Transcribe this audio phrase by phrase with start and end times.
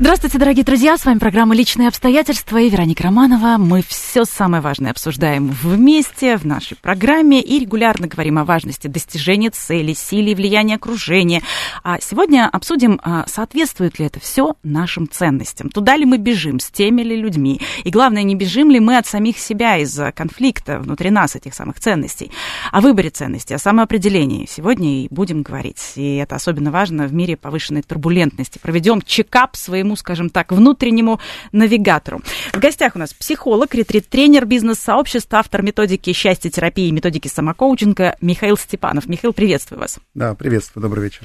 [0.00, 0.96] Здравствуйте, дорогие друзья!
[0.96, 3.56] С вами программа «Личные обстоятельства» и Вероника Романова.
[3.58, 9.50] Мы все самое важное обсуждаем вместе в нашей программе и регулярно говорим о важности достижения
[9.50, 11.42] целей, силе и влияния окружения.
[11.82, 15.68] А сегодня обсудим, а, соответствует ли это все нашим ценностям.
[15.68, 17.60] Туда ли мы бежим, с теми ли людьми.
[17.82, 21.80] И главное, не бежим ли мы от самих себя из-за конфликта внутри нас этих самых
[21.80, 22.30] ценностей.
[22.70, 25.94] О выборе ценностей, о самоопределении сегодня и будем говорить.
[25.96, 28.60] И это особенно важно в мире повышенной турбулентности.
[28.62, 31.20] Проведем чекап своим своему, скажем так, внутреннему
[31.52, 32.20] навигатору.
[32.52, 38.56] В гостях у нас психолог, ретрит-тренер бизнес-сообщества, автор методики счастья терапии и методики самокоучинга Михаил
[38.56, 39.06] Степанов.
[39.06, 39.98] Михаил, приветствую вас.
[40.14, 41.22] Да, приветствую, добрый вечер.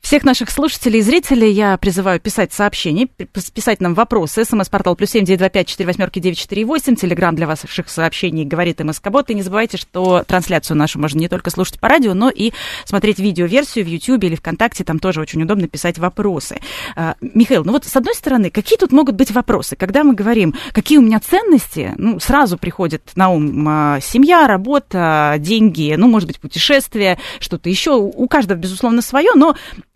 [0.00, 4.44] Всех наших слушателей и зрителей я призываю писать сообщения, писать нам вопросы.
[4.44, 6.96] СМС-портал плюс семь девять два пять четыре восьмерки девять четыре восемь.
[6.96, 9.30] Телеграмм для ваших сообщений говорит МСК-бот.
[9.30, 12.52] И не забывайте, что трансляцию нашу можно не только слушать по радио, но и
[12.86, 14.82] смотреть видеоверсию в YouTube или ВКонтакте.
[14.82, 16.60] Там тоже очень удобно писать вопросы.
[16.96, 19.76] А, Михаил, ну вот с одной стороны, какие тут могут быть вопросы?
[19.76, 25.36] Когда мы говорим, какие у меня ценности, ну, сразу приходит на ум а, семья, работа,
[25.38, 27.92] деньги, ну, может быть, путешествие, что-то еще.
[27.92, 29.54] У каждого, безусловно, свое, но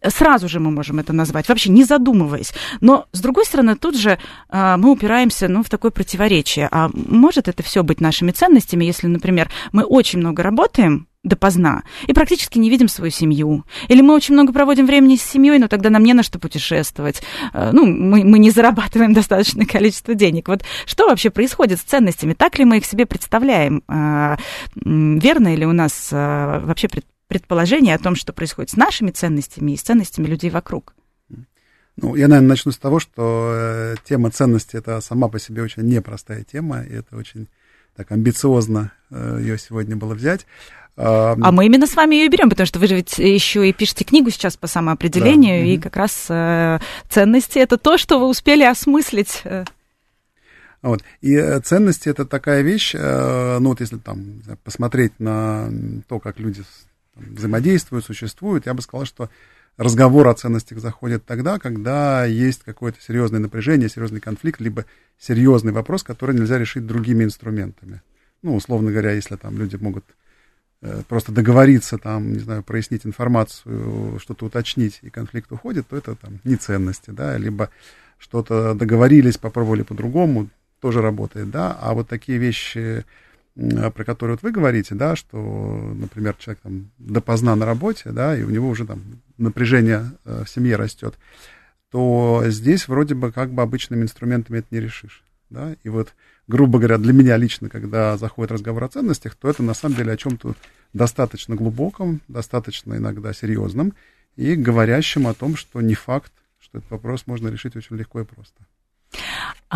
[0.08, 2.52] Сразу же мы можем это назвать, вообще не задумываясь.
[2.80, 6.68] Но, с другой стороны, тут же а, мы упираемся ну, в такое противоречие.
[6.70, 12.12] А может это все быть нашими ценностями, если, например, мы очень много работаем, допоздна и
[12.12, 13.64] практически не видим свою семью.
[13.88, 17.22] Или мы очень много проводим времени с семьей, но тогда нам не на что путешествовать.
[17.52, 20.48] А, ну, мы, мы не зарабатываем достаточное количество денег.
[20.48, 22.34] Вот что вообще происходит с ценностями?
[22.34, 23.82] Так ли мы их себе представляем?
[23.88, 24.36] А,
[24.76, 26.88] верно ли у нас вообще
[27.28, 30.94] предположение о том, что происходит с нашими ценностями и с ценностями людей вокруг?
[31.96, 35.84] Ну, я, наверное, начну с того, что э, тема ценности это сама по себе очень
[35.84, 37.46] непростая тема, и это очень
[37.94, 40.44] так амбициозно э, ее сегодня было взять.
[40.96, 43.72] А, а мы именно с вами ее берем, потому что вы же ведь еще и
[43.72, 45.72] пишете книгу сейчас по самоопределению, да.
[45.72, 46.78] и как раз э,
[47.08, 49.40] ценности это то, что вы успели осмыслить.
[49.44, 49.64] Э.
[50.82, 51.02] Вот.
[51.20, 55.68] И э, ценности это такая вещь, э, ну вот если там посмотреть на
[56.08, 56.62] то, как люди
[57.16, 59.30] взаимодействуют, существуют, я бы сказал, что
[59.76, 64.84] разговор о ценностях заходит тогда, когда есть какое-то серьезное напряжение, серьезный конфликт, либо
[65.18, 68.02] серьезный вопрос, который нельзя решить другими инструментами.
[68.42, 70.04] Ну, условно говоря, если там люди могут
[70.82, 76.14] э, просто договориться, там, не знаю, прояснить информацию, что-то уточнить, и конфликт уходит, то это
[76.14, 77.70] там не ценности, да, либо
[78.18, 80.48] что-то договорились, попробовали по-другому,
[80.80, 83.04] тоже работает, да, а вот такие вещи,
[83.54, 88.42] про который вот вы говорите, да, что, например, человек там допоздна на работе, да, и
[88.42, 91.14] у него уже там напряжение э, в семье растет,
[91.90, 96.14] то здесь вроде бы как бы обычными инструментами это не решишь, да, и вот,
[96.48, 100.12] грубо говоря, для меня лично, когда заходит разговор о ценностях, то это на самом деле
[100.12, 100.56] о чем-то
[100.92, 103.94] достаточно глубоком, достаточно иногда серьезном
[104.34, 108.24] и говорящем о том, что не факт, что этот вопрос можно решить очень легко и
[108.24, 108.66] просто.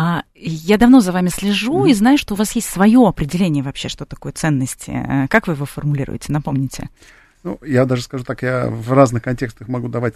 [0.01, 1.89] А, я давно за вами слежу mm-hmm.
[1.89, 4.91] и знаю, что у вас есть свое определение вообще, что такое ценности.
[4.91, 6.31] Э, как вы его формулируете?
[6.31, 6.87] Напомните.
[7.43, 10.13] Ну, я даже скажу так, я в разных контекстах могу давать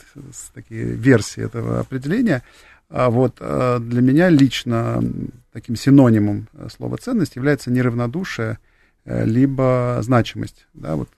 [0.53, 2.43] такие версии этого определения.
[2.89, 5.03] А вот э, для меня лично
[5.51, 8.59] таким синонимом э, слова ценность является неравнодушие,
[9.05, 11.09] либо значимость да, вот,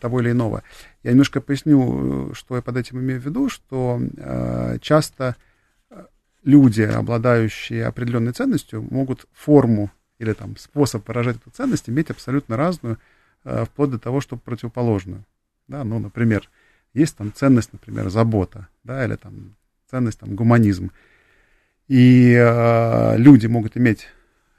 [0.00, 0.64] того или иного.
[1.04, 4.00] Я немножко поясню, что я под этим имею в виду, что
[4.80, 5.36] часто
[6.46, 12.98] люди, обладающие определенной ценностью, могут форму или там способ выражать эту ценность иметь абсолютно разную,
[13.44, 15.24] э, вплоть до того, чтобы противоположную.
[15.68, 16.48] Да, ну, например,
[16.94, 19.56] есть там ценность, например, забота, да, или там
[19.90, 20.92] ценность, там, гуманизм.
[21.88, 24.06] И э, люди могут иметь,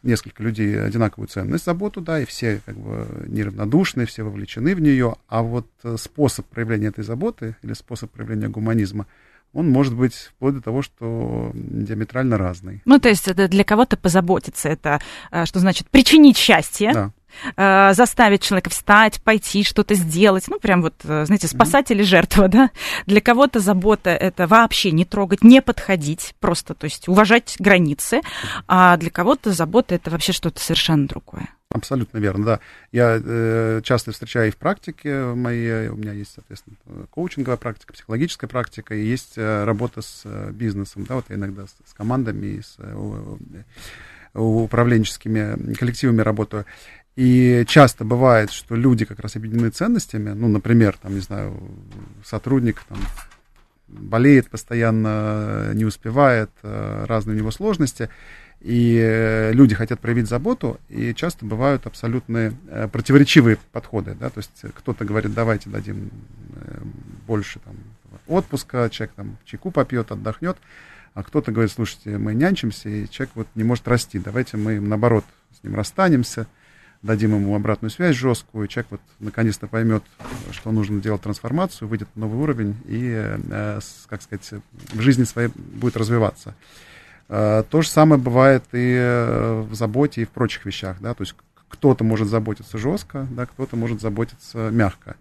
[0.03, 5.15] несколько людей, одинаковую ценность, заботу, да, и все как бы неравнодушны, все вовлечены в нее,
[5.27, 9.07] а вот э, способ проявления этой заботы или способ проявления гуманизма–
[9.57, 12.83] он может быть вплоть до того, что диаметрально разный.
[12.85, 15.01] Ну, то есть это для кого-то позаботиться, это
[15.31, 17.11] э, что значит причинить счастье, да.
[17.55, 21.95] Э, заставить человека встать, пойти, что-то сделать, ну, прям вот, э, знаете, спасать mm-hmm.
[21.95, 22.69] или жертва, да.
[23.07, 28.21] Для кого-то забота это вообще не трогать, не подходить, просто, то есть уважать границы,
[28.67, 31.49] а для кого-то забота это вообще что-то совершенно другое.
[31.69, 32.59] Абсолютно верно, да.
[32.91, 36.77] Я э, часто встречаю и в практике моей, у меня есть, соответственно,
[37.11, 41.67] коучинговая практика, психологическая практика, и есть э, работа с э, бизнесом, да, вот я иногда
[41.67, 43.63] с, с командами и с э,
[44.33, 46.65] управленческими коллективами работаю.
[47.17, 51.59] И часто бывает, что люди как раз объединены ценностями, ну, например, там, не знаю,
[52.23, 52.99] сотрудник там,
[53.87, 58.09] болеет постоянно, не успевает, э, разные у него сложности,
[58.61, 64.39] и э, люди хотят проявить заботу, и часто бывают абсолютно э, противоречивые подходы, да, то
[64.39, 66.09] есть кто-то говорит, давайте дадим
[67.27, 67.75] больше там,
[68.27, 70.57] отпуска, человек там чайку попьет, отдохнет,
[71.13, 75.25] а кто-то говорит, слушайте, мы нянчимся, и человек вот не может расти, давайте мы, наоборот,
[75.59, 76.47] с ним расстанемся,
[77.01, 80.03] дадим ему обратную связь жесткую, и человек вот наконец-то поймет,
[80.51, 84.61] что нужно делать трансформацию, выйдет на новый уровень и, э, как сказать,
[84.93, 86.55] в жизни своей будет развиваться.
[87.29, 91.23] Э, то же самое бывает и э, в заботе, и в прочих вещах, да, то
[91.23, 91.35] есть
[91.67, 95.15] кто-то может заботиться жестко, да, кто-то может заботиться мягко.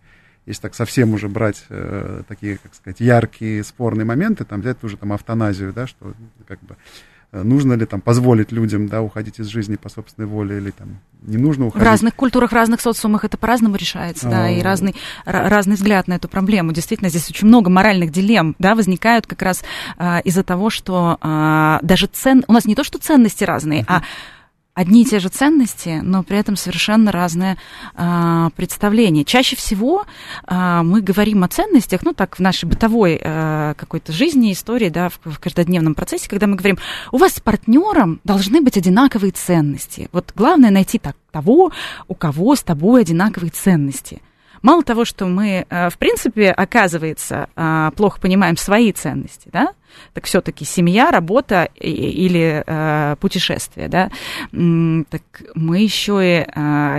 [0.47, 4.97] Если так совсем уже брать э, такие, как сказать, яркие спорные моменты, там взять уже
[4.97, 6.14] там автоназию, да, что
[6.47, 6.76] как бы
[7.32, 11.37] нужно ли там позволить людям, да, уходить из жизни по собственной воле или там не
[11.37, 11.82] нужно уходить.
[11.82, 14.94] В разных культурах, разных социумах это по-разному решается, да, и разный,
[15.25, 16.73] разный взгляд на эту проблему.
[16.73, 19.64] Действительно, здесь очень много моральных дилемм, да, возникают как раз
[19.96, 22.44] а, из-за того, что а, даже цен...
[22.46, 23.87] у нас не то, что ценности разные, uh-huh.
[23.88, 24.02] а
[24.76, 27.56] одни и те же ценности, но при этом совершенно разное
[27.94, 29.25] а, представление.
[29.25, 30.05] Чаще всего
[30.46, 35.08] а, мы говорим о ценностях, ну так в нашей бытовой а, какой-то жизни, истории, да,
[35.08, 36.78] в, в каждодневном процессе, когда мы говорим,
[37.11, 40.11] у вас с партнером должны быть одинаковые ценности.
[40.12, 41.73] Вот главное найти так, того,
[42.06, 44.20] у кого с тобой одинаковые ценности.
[44.67, 49.69] Мало того, что мы, э, в принципе, оказывается, э, плохо понимаем свои ценности, да,
[50.13, 54.11] так все-таки семья, работа или э, путешествие, да,
[54.51, 55.23] так
[55.55, 56.45] мы еще и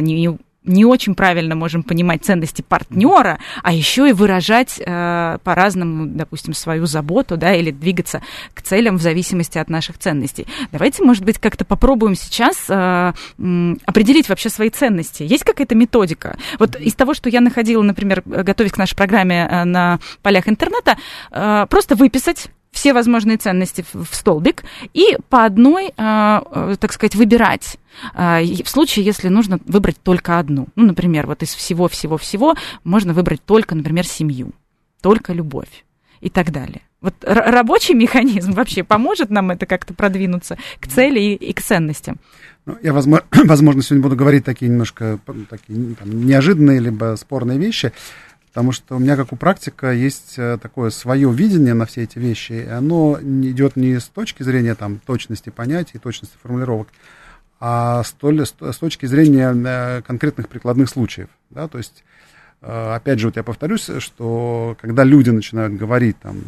[0.01, 0.37] не
[0.67, 6.85] не очень правильно можем понимать ценности партнера, а еще и выражать э, по-разному, допустим, свою
[6.85, 8.21] заботу, да, или двигаться
[8.53, 10.47] к целям в зависимости от наших ценностей.
[10.71, 13.13] Давайте, может быть, как-то попробуем сейчас э,
[13.85, 15.23] определить вообще свои ценности.
[15.23, 16.37] Есть какая-то методика?
[16.59, 20.97] Вот из того, что я находила, например, готовясь к нашей программе э, на полях интернета,
[21.31, 24.63] э, просто выписать все возможные ценности в столбик
[24.93, 27.79] и по одной, а, э, так сказать, выбирать
[28.13, 30.67] а, в случае, если нужно выбрать только одну.
[30.75, 32.53] Ну, например, вот из всего-всего-всего
[32.83, 34.51] можно выбрать только, например, семью,
[35.01, 35.85] только любовь
[36.21, 36.81] и так далее.
[37.01, 42.19] Вот рабочий механизм вообще поможет нам это как-то продвинуться к цели и, и к ценностям?
[42.67, 45.17] Ну, я, возможно, возможно, сегодня буду говорить такие немножко
[45.49, 47.91] такие, там, неожиданные либо спорные вещи.
[48.57, 52.17] Потому что у меня, как у практика, есть э, такое свое видение на все эти
[52.17, 56.87] вещи, и оно идет не с точки зрения там, точности понятий, точности формулировок,
[57.59, 61.27] а с, то, с точки зрения э, конкретных прикладных случаев.
[61.51, 61.67] Да?
[61.67, 62.03] То есть,
[62.63, 66.41] э, опять же, вот я повторюсь, что когда люди начинают говорить, там,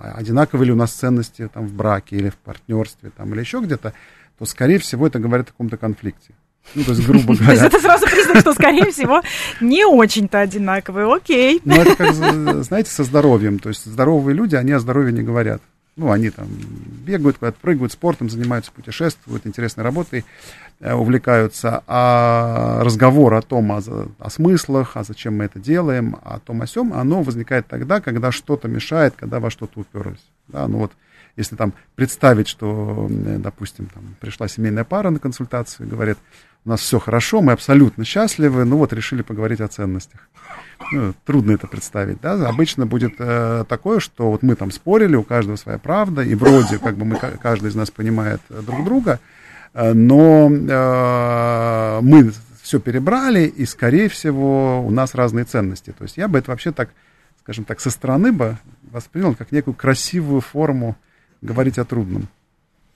[0.00, 3.92] одинаковые ли у нас ценности там, в браке или в партнерстве там, или еще где-то,
[4.40, 6.34] то, скорее всего, это говорит о каком-то конфликте.
[6.74, 7.46] Ну, то есть, грубо говоря.
[7.46, 9.22] То есть это сразу признак, что, скорее всего,
[9.60, 11.12] не очень-то одинаковые.
[11.12, 11.60] Окей.
[11.64, 12.14] Ну, это как,
[12.64, 13.58] знаете, со здоровьем.
[13.58, 15.62] То есть здоровые люди, они о здоровье не говорят.
[15.96, 16.48] Ну, они там
[17.06, 20.24] бегают, куда-то прыгают, спортом занимаются, путешествуют, интересной работой
[20.80, 21.84] э, увлекаются.
[21.86, 23.80] А разговор о том, о,
[24.18, 28.32] о смыслах, а зачем мы это делаем, о том, о сем, оно возникает тогда, когда
[28.32, 30.24] что-то мешает, когда во что-то уперлось.
[30.48, 30.90] Да, ну вот
[31.36, 36.18] если там представить, что, допустим, там пришла семейная пара на консультацию и говорит,
[36.64, 40.28] у нас все хорошо, мы абсолютно счастливы, ну вот решили поговорить о ценностях.
[40.92, 45.22] Ну, трудно это представить, да, обычно будет э, такое, что вот мы там спорили, у
[45.22, 49.20] каждого своя правда, и вроде как бы мы, каждый из нас понимает друг друга,
[49.72, 55.94] э, но э, мы все перебрали, и, скорее всего, у нас разные ценности.
[55.96, 56.90] То есть я бы это вообще так,
[57.40, 58.56] скажем так, со стороны бы
[58.90, 60.96] воспринял как некую красивую форму
[61.42, 62.28] говорить о трудном.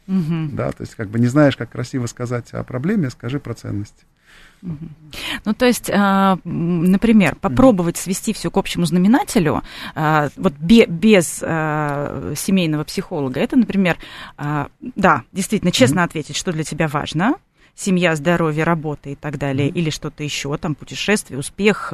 [0.08, 0.48] Угу.
[0.52, 4.04] Да, то есть как бы не знаешь, как красиво сказать о проблеме, скажи про ценности.
[4.62, 9.62] Ну, то есть, а, например, попробовать свести все к общему знаменателю,
[9.94, 13.98] а, вот без а, семейного психолога, это, например,
[14.36, 17.34] да, действительно, честно ответить, что для тебя важно,
[17.74, 21.92] семья, здоровье, работа и так далее, или что-то еще, там, путешествие, успех,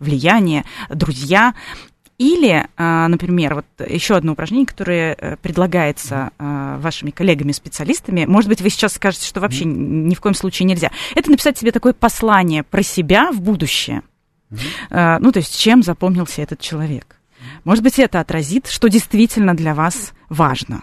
[0.00, 1.54] влияние, друзья.
[2.18, 8.24] Или, а, например, вот еще одно упражнение, которое э, предлагается а, вашими коллегами-специалистами.
[8.24, 10.90] Может быть, вы сейчас скажете, что вообще ни в коем случае нельзя.
[11.14, 14.02] Это написать себе такое послание про себя в будущее.
[14.50, 15.18] Mm-hmm.
[15.20, 17.18] Ну, то есть, чем запомнился этот человек.
[17.64, 20.82] Может быть, это отразит, что действительно для вас важно.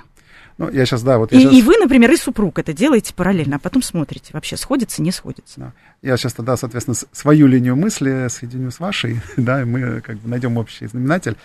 [0.58, 1.54] Ну, я сейчас, да, вот и, сейчас...
[1.54, 5.60] и вы, например, и супруг это делаете параллельно, а потом смотрите, вообще сходится, не сходится.
[5.60, 5.74] Да.
[6.02, 10.30] Я сейчас тогда, соответственно, свою линию мысли соединю с вашей, да, и мы как бы
[10.30, 11.36] найдем общий знаменатель.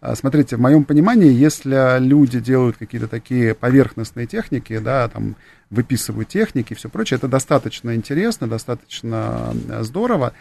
[0.00, 5.34] А, смотрите, в моем понимании, если люди делают какие-то такие поверхностные техники, да, там,
[5.70, 10.32] выписывают техники и все прочее, это достаточно интересно, достаточно здорово,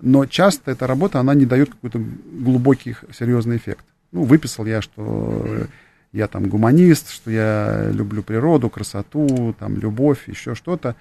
[0.00, 3.84] но часто эта работа, она не дает какой-то глубокий, серьезный эффект.
[4.12, 5.66] Ну, выписал я, что
[6.12, 10.96] я там гуманист, что я люблю природу, красоту, там, любовь, еще что-то.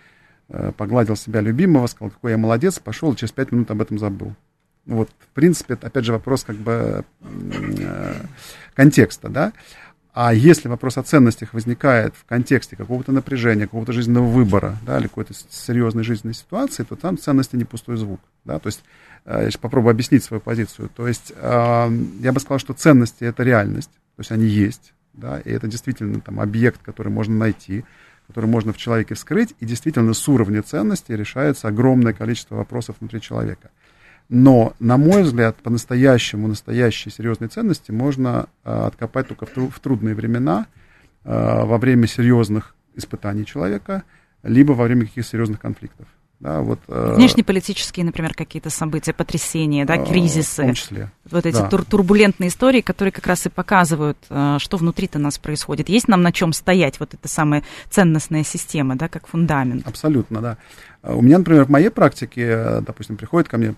[0.50, 4.34] Э, погладил себя любимого, сказал, какой я молодец, пошел, через пять минут об этом забыл.
[4.86, 8.14] Вот, в принципе, это, опять же, вопрос как бы э,
[8.74, 9.52] контекста, да.
[10.14, 15.08] А если вопрос о ценностях возникает в контексте какого-то напряжения, какого-то жизненного выбора, да, или
[15.08, 18.84] какой-то серьезной жизненной ситуации, то там ценности не пустой звук, да, то есть
[19.26, 20.90] э, я попробую объяснить свою позицию.
[20.96, 25.52] То есть я бы сказал, что ценности— это реальность, то есть они есть, да, и
[25.52, 27.84] это действительно там объект, который можно найти,
[28.28, 33.20] который можно в человеке вскрыть, и действительно с уровня ценности решается огромное количество вопросов внутри
[33.22, 33.72] человека.
[34.30, 39.80] Но, на мой взгляд, по-настоящему настоящие серьезные ценности можно а, откопать только в, тру- в
[39.80, 40.68] трудные времена,
[41.24, 44.04] а, во время серьезных испытаний человека,
[44.44, 46.08] либо во время каких-то серьезных конфликтов.
[46.40, 50.62] Да, вот, э, Внешнеполитические, например, какие-то события, потрясения, да, кризисы.
[50.62, 51.12] В том числе.
[51.32, 51.68] Вот эти да.
[51.68, 55.90] тур турбулентные истории, которые как раз и показывают, э, что внутри-то нас происходит.
[55.90, 59.88] Есть нам на чем стоять, вот эта самая ценностная система, да, как фундамент.
[59.88, 60.58] Абсолютно, да.
[61.02, 63.74] У меня, например, в моей практике, э, допустим, приходит ко мне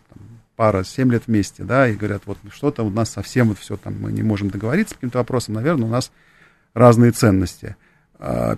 [0.57, 3.95] пара 7 лет вместе, да, и говорят, вот что-то у нас совсем вот все там,
[4.01, 6.11] мы не можем договориться по каким-то вопросам, наверное, у нас
[6.73, 7.77] разные ценности.
[7.77, 7.88] А,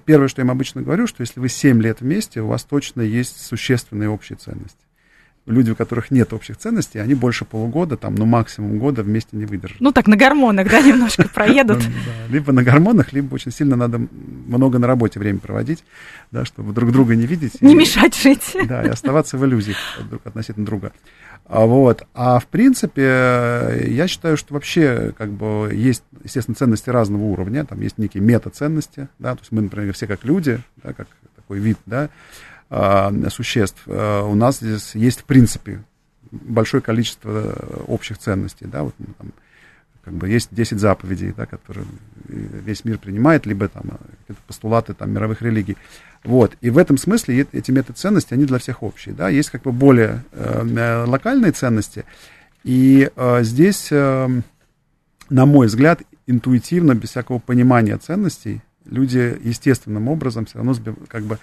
[0.05, 3.01] первое, что я им обычно говорю, что если вы 7 лет вместе, у вас точно
[3.01, 4.79] есть существенные общие ценности.
[5.47, 9.45] Люди, у которых нет общих ценностей, они больше полугода, там, ну, максимум года вместе не
[9.45, 9.81] выдержат.
[9.81, 11.81] Ну, так, на гормонах, да, немножко проедут.
[12.29, 15.83] Либо на гормонах, либо очень сильно надо много на работе время проводить,
[16.29, 17.59] да, чтобы друг друга не видеть.
[17.61, 18.55] Не мешать жить.
[18.71, 19.77] Да, и оставаться в иллюзиях
[20.23, 20.93] относительно друга.
[21.45, 22.03] А Вот.
[22.13, 27.65] А в принципе, я считаю, что вообще как бы есть, естественно, ценности разного уровня.
[27.65, 31.59] Там есть некие метаценности, да, то есть мы, например, все как люди, да, как такой
[31.59, 32.09] вид, да,
[33.29, 33.81] существ.
[33.87, 35.83] А, у нас здесь есть, в принципе,
[36.31, 39.31] большое количество общих ценностей, да, вот там,
[40.03, 41.85] как бы есть 10 заповедей, да, которые
[42.27, 43.83] весь мир принимает, либо там
[44.21, 45.77] какие-то постулаты там мировых религий.
[46.23, 46.55] Вот.
[46.61, 49.13] И в этом смысле эти метаценности, они для всех общие.
[49.13, 49.29] Да?
[49.29, 52.05] Есть как бы более э, локальные ценности.
[52.63, 54.27] И э, здесь, э,
[55.29, 60.75] на мой взгляд, интуитивно, без всякого понимания ценностей, люди естественным образом все равно
[61.07, 61.39] как бы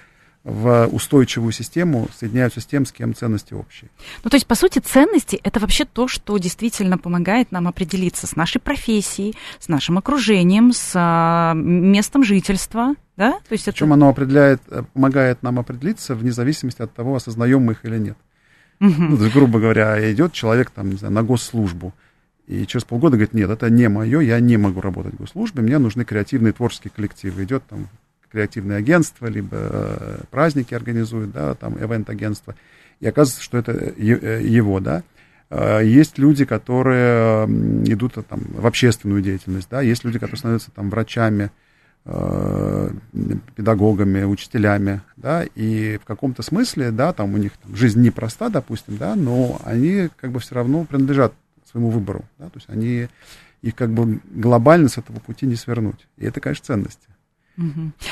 [0.49, 3.90] в устойчивую систему соединяются с тем, с кем ценности общие.
[4.25, 8.35] Ну, то есть, по сути, ценности– это вообще то, что действительно помогает нам определиться с
[8.35, 13.33] нашей профессией, с нашим окружением, с а, местом жительства, да?
[13.33, 13.95] То есть Причем это...
[13.95, 18.17] оно определяет, э, помогает нам определиться вне зависимости от того, осознаем мы их или нет.
[18.81, 18.95] Угу.
[18.97, 21.93] Ну, то есть, грубо говоря, идет человек там, не знаю, на госслужбу,
[22.47, 25.76] и через полгода говорит, нет, это не мое, я не могу работать в госслужбе, мне
[25.78, 27.45] нужны креативные творческие коллективы.
[27.45, 27.88] Идет там
[28.31, 32.55] креативное агентство, либо э, праздники организует, да, там, ивент-агентство,
[33.01, 35.03] и оказывается, что это э, его, да.
[35.51, 37.47] Э, есть люди, которые
[37.87, 41.51] идут там, в общественную деятельность, да, есть люди, которые становятся там врачами,
[43.55, 48.97] педагогами, учителями, да, и в каком-то смысле, да, там у них там, жизнь непроста, допустим,
[48.97, 51.35] да, но они как бы все равно принадлежат
[51.71, 53.09] своему выбору, да, то есть они
[53.63, 56.07] их как бы глобально с этого пути не свернуть.
[56.17, 57.09] И это, конечно, ценности.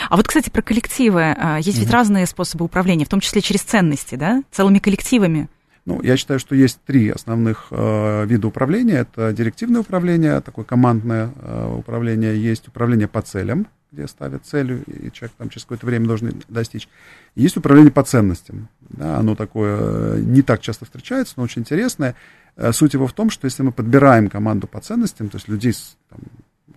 [0.09, 1.35] А вот, кстати, про коллективы.
[1.37, 1.85] А, есть угу.
[1.85, 4.43] ведь разные способы управления, в том числе через ценности, да?
[4.51, 5.49] Целыми коллективами.
[5.87, 8.95] Ну, я считаю, что есть три основных э, вида управления.
[8.95, 15.13] Это директивное управление, такое командное э, управление, есть управление по целям, где ставят целью, и
[15.13, 16.89] человек там через какое-то время должен достичь.
[17.37, 18.69] И есть управление по ценностям.
[18.81, 22.17] Да, оно такое э, не так часто встречается, но очень интересное.
[22.57, 25.73] Э, суть его в том, что если мы подбираем команду по ценностям, то есть людей
[26.11, 26.19] там,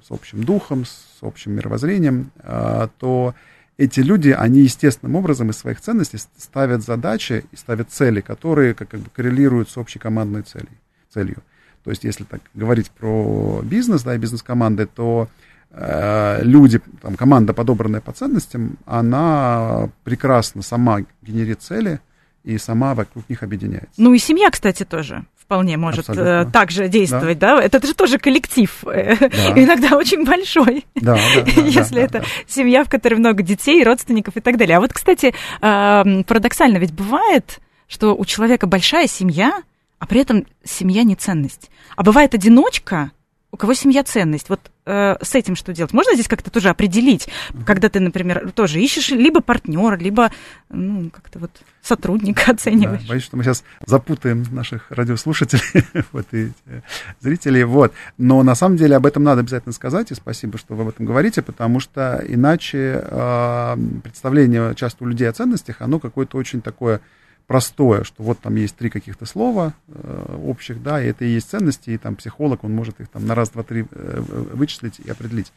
[0.02, 3.34] с общим духом, с общим мировоззрением, а, то
[3.78, 8.90] эти люди, они естественным образом из своих ценностей ставят задачи и ставят цели, которые как,
[8.90, 10.68] как бы коррелируют с общей командной целью.
[11.10, 11.38] целью.
[11.84, 15.30] То есть, если так говорить про бизнес, да, и бизнес-команды, то
[15.72, 22.02] э, люди, там, команда, подобранная по ценностям, она прекрасно сама генерит цели
[22.44, 23.94] и сама вокруг них объединяется.
[23.96, 26.52] Ну и семья, кстати, тоже вполне может э, Абсолютно.
[26.52, 27.58] так же действовать, да.
[27.58, 27.64] да?
[27.64, 29.28] Это же тоже коллектив, э, да.
[29.60, 32.26] иногда очень большой, да, да, да, если да, это да.
[32.46, 34.78] семья, в которой много детей, родственников и так далее.
[34.78, 39.64] А вот, кстати, парадоксально ведь бывает, что у человека большая семья,
[39.98, 41.72] а при этом семья не ценность.
[41.96, 43.10] А бывает одиночка,
[43.52, 44.50] у кого семья ценность.
[44.50, 45.92] Вот э, с этим что делать?
[45.92, 47.28] Можно здесь как-то тоже определить,
[47.66, 50.32] когда ты, например, тоже ищешь либо партнера, либо
[50.70, 51.52] ну, как-то вот
[51.82, 53.02] сотрудника оцениваешь?
[53.02, 56.82] Да, боюсь, что мы сейчас запутаем наших радиослушателей вот, и э,
[57.20, 57.64] зрителей.
[57.64, 57.94] Вот.
[58.18, 61.06] Но на самом деле об этом надо обязательно сказать, и спасибо, что вы об этом
[61.06, 67.02] говорите, потому что иначе э, представление часто у людей о ценностях, оно какое-то очень такое
[67.50, 71.50] простое, что вот там есть три каких-то слова э, общих, да, и это и есть
[71.50, 74.22] ценности, и там психолог, он может их там на раз, два, три э,
[74.54, 75.52] вычислить и определить.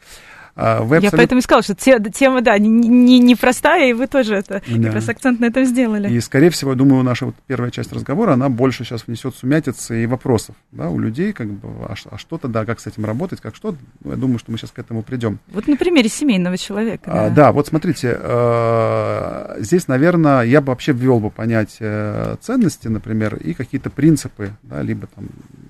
[0.54, 1.16] А вы абсолютно...
[1.16, 4.84] Я поэтому и сказала, что тема, да, не, не простая, и вы тоже это да.
[4.84, 6.10] как раз акцент на этом сделали.
[6.10, 10.06] И, скорее всего, думаю, наша вот первая часть разговора, она больше сейчас внесет сумятицы и
[10.06, 13.56] вопросов, да, у людей, как бы, а, а что-то, да, как с этим работать, как
[13.56, 15.38] что, ну, я думаю, что мы сейчас к этому придем.
[15.48, 17.10] Вот на примере семейного человека.
[17.10, 17.34] А, да.
[17.34, 23.54] да, вот смотрите, э, здесь, наверное, я бы вообще ввел бы понятие ценности, например, и
[23.54, 25.28] какие-то принципы, да, либо там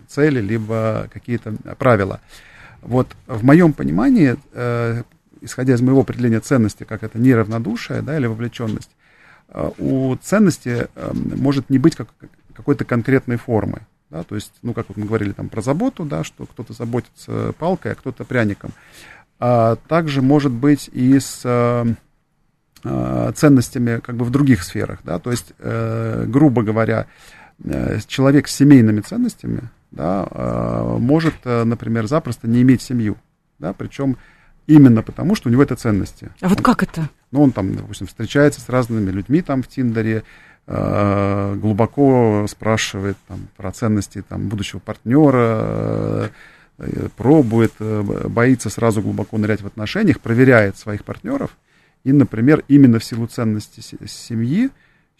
[0.09, 2.21] цели, либо какие-то правила.
[2.83, 5.03] Вот в моем понимании, э,
[5.41, 8.91] исходя из моего определения ценности, как это неравнодушие да, или вовлеченность,
[9.49, 12.09] э, у ценности э, может не быть как,
[12.55, 13.83] какой-то конкретной формы.
[14.11, 17.55] Да, то есть, ну, как вот мы говорили там про заботу, да, что кто-то заботится
[17.59, 18.73] палкой, а кто-то пряником.
[19.39, 21.95] А также может быть и с э,
[22.85, 24.99] э, ценностями как бы в других сферах.
[25.05, 27.07] Да, то есть, э, грубо говоря,
[27.65, 33.17] э, человек с семейными ценностями, да, а, может, э, например, запросто не иметь семью,
[33.59, 34.17] да, причем
[34.67, 36.31] именно потому, что у него это ценности.
[36.41, 37.09] А вот он, как это?
[37.31, 40.25] Ну, он там, допустим, встречается с разными людьми там в Тиндере,
[40.67, 46.31] э, глубоко спрашивает там, про ценности там, будущего партнера,
[46.79, 51.57] э, пробует, боится сразу глубоко нырять в отношениях, проверяет своих партнеров,
[52.03, 54.71] и, например, именно в силу ценности семьи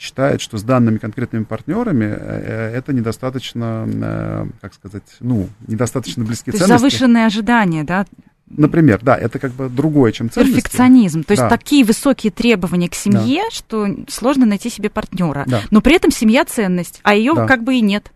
[0.03, 6.25] считает, что с данными конкретными партнерами э, э, это недостаточно, э, как сказать, ну, недостаточно
[6.25, 6.81] близки То ценности.
[6.81, 8.05] завышенные ожидания, да?
[8.49, 10.57] Например, да, это как бы другое, чем ценности.
[10.57, 11.23] Перфекционизм.
[11.23, 11.49] То есть да.
[11.49, 13.51] такие высокие требования к семье, да.
[13.55, 15.45] что сложно найти себе партнера.
[15.47, 15.63] Да.
[15.71, 17.47] Но при этом семья ценность, а ее да.
[17.47, 18.11] как бы и нет.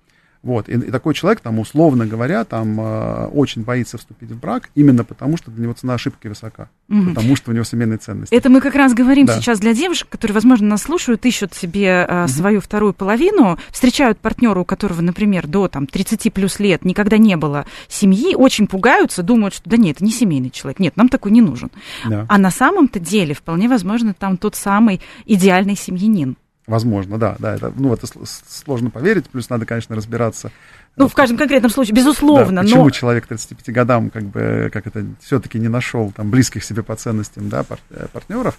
[0.46, 0.68] Вот.
[0.68, 5.02] И, и такой человек, там, условно говоря, там, э, очень боится вступить в брак, именно
[5.02, 7.08] потому, что для него цена ошибки высока, угу.
[7.08, 8.32] потому что у него семейные ценности.
[8.32, 9.34] Это мы как раз говорим да.
[9.40, 12.28] сейчас для девушек, которые, возможно, нас слушают, ищут себе э, угу.
[12.28, 17.36] свою вторую половину, встречают партнера, у которого, например, до там, 30 плюс лет никогда не
[17.36, 21.32] было семьи, очень пугаются, думают, что да нет, это не семейный человек, нет, нам такой
[21.32, 21.72] не нужен.
[22.08, 22.24] Да.
[22.28, 26.36] А на самом-то деле, вполне возможно, там тот самый идеальный семьянин.
[26.66, 28.06] Возможно, да, да, это, ну, это
[28.48, 30.50] сложно поверить, плюс надо, конечно, разбираться.
[30.96, 32.90] Ну, в каждом конкретном случае, безусловно, да, почему но...
[32.90, 37.48] человек 35 годам, как бы, как это, все-таки не нашел там близких себе по ценностям,
[37.48, 38.58] да, э, партнеров.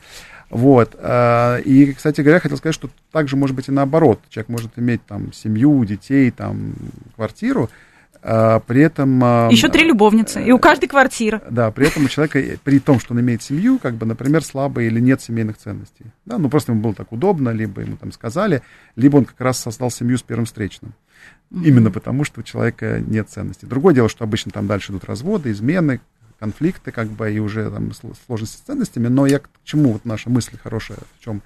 [0.50, 0.96] Вот.
[1.00, 4.22] Э, и, кстати говоря, хотел сказать, что также может быть и наоборот.
[4.30, 6.76] Человек может иметь там семью, детей, там,
[7.16, 7.70] квартиру,
[8.22, 9.22] а, при этом...
[9.24, 11.42] А, Еще три любовницы, и у каждой квартира.
[11.50, 14.88] Да, при этом у человека, при том, что он имеет семью, как бы, например, слабые
[14.88, 16.06] или нет семейных ценностей.
[16.26, 18.62] Да, ну просто ему было так удобно, либо ему там сказали,
[18.96, 20.94] либо он как раз создал семью с первым встречным.
[21.52, 23.68] Именно потому, что у человека нет ценностей.
[23.68, 26.02] Другое дело, что обычно там дальше идут разводы, измены,
[26.40, 27.92] конфликты, как бы, и уже там
[28.26, 29.08] сложности с ценностями.
[29.08, 31.42] Но я к чему вот наша мысль хорошая в чем?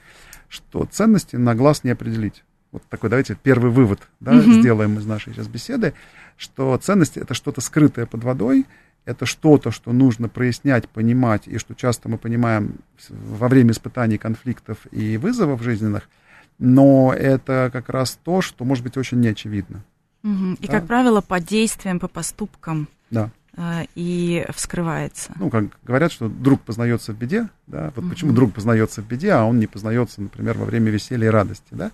[0.50, 2.44] Что ценности на глаз не определить.
[2.72, 4.60] Вот такой, давайте первый вывод да, mm-hmm.
[4.60, 5.94] сделаем из нашей сейчас беседы
[6.42, 8.66] что ценности это что-то скрытое под водой,
[9.06, 12.78] это что-то, что нужно прояснять, понимать, и что часто мы понимаем
[13.10, 16.10] во время испытаний, конфликтов и вызовов жизненных,
[16.58, 19.84] но это как раз то, что может быть очень неочевидно.
[20.24, 20.58] Угу.
[20.62, 23.30] И, как правило, по действиям, по поступкам да.
[23.56, 25.34] э, и вскрывается.
[25.36, 28.10] Ну, как говорят, что друг познается в беде, да, вот угу.
[28.10, 31.70] почему друг познается в беде, а он не познается, например, во время веселья и радости,
[31.70, 31.92] да,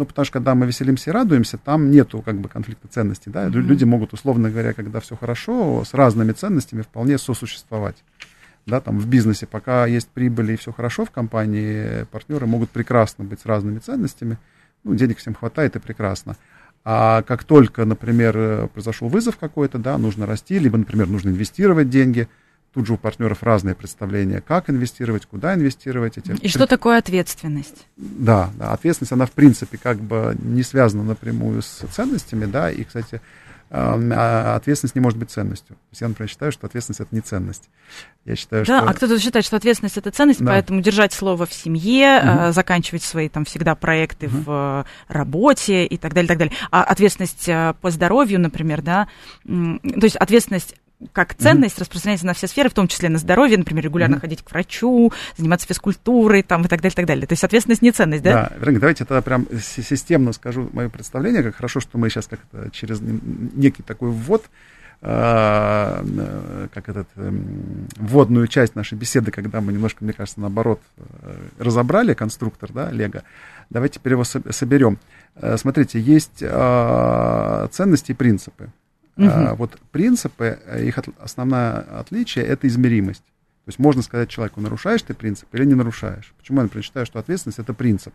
[0.00, 3.46] ну, потому что когда мы веселимся и радуемся, там нету как бы конфликта ценностей, да,
[3.46, 3.52] mm-hmm.
[3.52, 7.96] люди могут, условно говоря, когда все хорошо, с разными ценностями вполне сосуществовать.
[8.66, 13.24] Да, там в бизнесе, пока есть прибыль и все хорошо в компании, партнеры могут прекрасно
[13.24, 14.38] быть с разными ценностями,
[14.84, 16.36] ну, денег всем хватает и прекрасно.
[16.84, 22.26] А как только, например, произошел вызов какой-то, да, нужно расти, либо, например, нужно инвестировать деньги–
[22.72, 26.18] Тут же у партнеров разные представления, как инвестировать, куда инвестировать.
[26.18, 26.32] Эти...
[26.40, 27.86] И что такое ответственность?
[27.96, 32.84] Да, да, ответственность, она в принципе как бы не связана напрямую с ценностями, да, и,
[32.84, 33.20] кстати,
[33.72, 35.76] а ответственность не может быть ценностью.
[35.76, 37.68] То есть я, например, считаю, что ответственность это не ценность.
[38.24, 38.90] Я считаю, да, что...
[38.90, 40.52] а кто-то считает, что ответственность это ценность, да.
[40.52, 42.52] поэтому держать слово в семье, угу.
[42.52, 44.36] заканчивать свои там всегда проекты угу.
[44.44, 46.54] в работе и так далее, так далее.
[46.72, 49.06] А ответственность э, по здоровью, например, да,
[49.44, 50.74] то есть ответственность
[51.12, 51.80] как ценность mm-hmm.
[51.80, 54.20] распространяется на все сферы, в том числе на здоровье, например, регулярно mm-hmm.
[54.20, 57.26] ходить к врачу, заниматься физкультурой там, и так далее, так далее.
[57.26, 58.32] То есть ответственность не ценность, да?
[58.32, 62.70] Да, Вероника, давайте тогда прям системно скажу мое представление, как хорошо, что мы сейчас как-то
[62.70, 64.44] через некий такой ввод
[65.02, 67.32] э, как этот, э,
[67.96, 73.22] вводную часть нашей беседы, когда мы немножко, мне кажется, наоборот, э, разобрали конструктор, да, Лего.
[73.70, 74.98] Давайте теперь его соберем.
[75.36, 78.70] Э, смотрите, есть э, ценности и принципы.
[79.20, 79.28] Угу.
[79.28, 83.22] Uh Вот принципы, э, их от, основное отличие это измеримость.
[83.22, 86.32] То есть можно сказать человеку, нарушаешь ты принцип или не нарушаешь.
[86.38, 88.14] Почему я, например, считаю, что ответственность это принцип?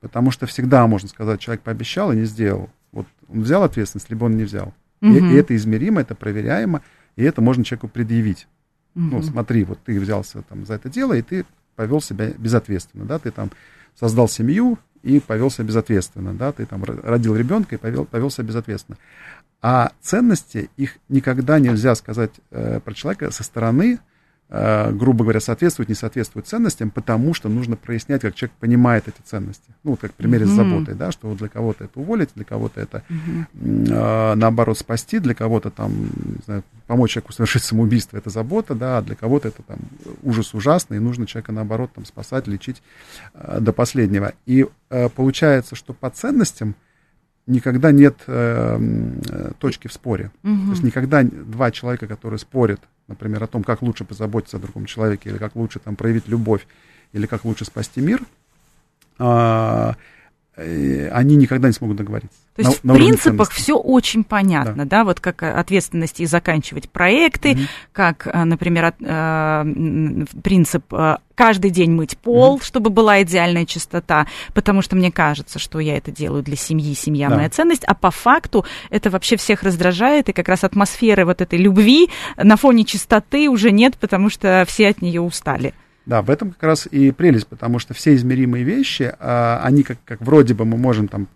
[0.00, 2.70] Потому что всегда можно сказать, человек пообещал и не сделал.
[2.92, 4.72] Вот он взял ответственность, либо он не взял.
[5.02, 5.12] Угу.
[5.12, 6.82] И, и это измеримо, это проверяемо,
[7.16, 8.48] и это можно человеку предъявить.
[8.94, 9.04] Угу.
[9.04, 11.44] Ну, смотри, вот ты взялся там за это дело, и ты
[11.76, 13.50] повел себя безответственно, да, ты там
[13.94, 18.44] создал семью и повел себя безответственно, да, ты там родил ребенка и повел, повел себя
[18.44, 18.98] безответственно.
[19.60, 23.98] А ценности, их никогда нельзя сказать э, про человека со стороны,
[24.50, 29.20] Э, грубо говоря, соответствует, не соответствует ценностям, потому что нужно прояснять, как человек понимает эти
[29.22, 29.74] ценности.
[29.84, 30.48] Ну, вот как в примере mm-hmm.
[30.48, 33.90] с заботой, да, что для кого-то это уволить, для кого-то это, mm-hmm.
[33.90, 38.98] э, наоборот, спасти, для кого-то там, не знаю, помочь человеку совершить самоубийство, это забота, да,
[38.98, 39.80] а для кого-то это там
[40.22, 42.82] ужас ужасный, и нужно человека, наоборот, там спасать, лечить
[43.34, 44.32] э, до последнего.
[44.46, 46.74] И э, получается, что по ценностям
[47.48, 48.78] никогда нет э,
[49.28, 50.30] э точки в споре.
[50.42, 50.64] Mm-hmm.
[50.66, 54.86] То есть никогда два человека, которые спорят например, о том, как лучше позаботиться о другом
[54.86, 56.66] человеке, или как лучше там проявить любовь,
[57.12, 58.20] или как лучше спасти мир,
[59.18, 59.92] э,
[60.58, 62.38] они никогда не смогут договориться.
[62.56, 64.98] То есть на, в на принципах все очень понятно, да.
[64.98, 67.60] да, вот как э, ответственности заканчивать проекты, угу.
[67.92, 70.92] как, э, например, э, принцип
[71.36, 72.64] каждый день мыть пол, угу.
[72.64, 77.28] чтобы была идеальная чистота, потому что мне кажется, что я это делаю для семьи, семья
[77.28, 77.36] да.
[77.36, 81.60] моя ценность, а по факту это вообще всех раздражает, и как раз атмосферы вот этой
[81.60, 85.74] любви на фоне чистоты уже нет, потому что все от нее устали.
[86.08, 89.98] Да, в этом как раз и прелесть, потому что все измеримые вещи, а, они как,
[90.06, 91.28] как вроде бы мы можем там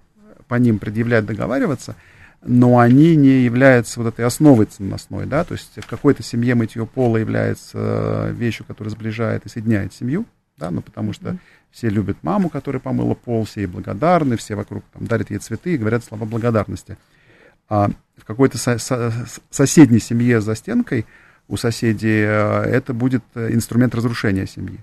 [0.48, 1.94] по ним предъявлять, договариваться,
[2.42, 6.86] но они не являются вот этой основой ценностной, да, то есть в какой-то семье мытье
[6.86, 10.24] пола является э, вещью, которая сближает и соединяет семью,
[10.56, 11.38] да, ну, потому что mm-hmm.
[11.70, 15.74] все любят маму, которая помыла пол, все ей благодарны, все вокруг там дарят ей цветы
[15.74, 16.96] и говорят слова благодарности.
[17.68, 19.12] А в какой-то со- со-
[19.50, 21.04] соседней семье за стенкой
[21.52, 24.78] у соседей э, это будет э, инструмент разрушения семьи.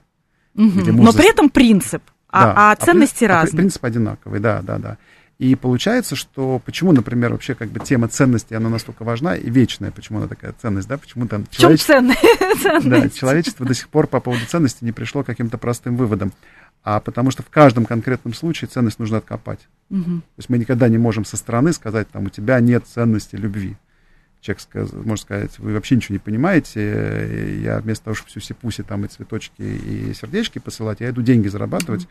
[0.56, 0.92] Mm-hmm.
[0.92, 3.60] Но при этом принцип, а, да, а, а ценности а, разные.
[3.60, 4.98] А принцип одинаковый, да, да, да.
[5.40, 9.90] И получается, что почему, например, вообще как бы тема ценности, она настолько важна и вечная,
[9.90, 12.02] почему она такая ценность, да, почему там человечество,
[12.84, 16.34] да, человечество до сих пор по поводу ценности не пришло к каким-то простым выводам,
[16.84, 19.60] а потому что в каждом конкретном случае ценность нужно откопать.
[19.90, 20.04] Угу.
[20.04, 23.76] То есть мы никогда не можем со стороны сказать, там, у тебя нет ценности любви.
[24.42, 28.84] Человек сказ, может сказать, вы вообще ничего не понимаете, я вместо того, чтобы всю сипуси
[28.84, 32.08] там и цветочки и сердечки посылать, я иду деньги зарабатывать.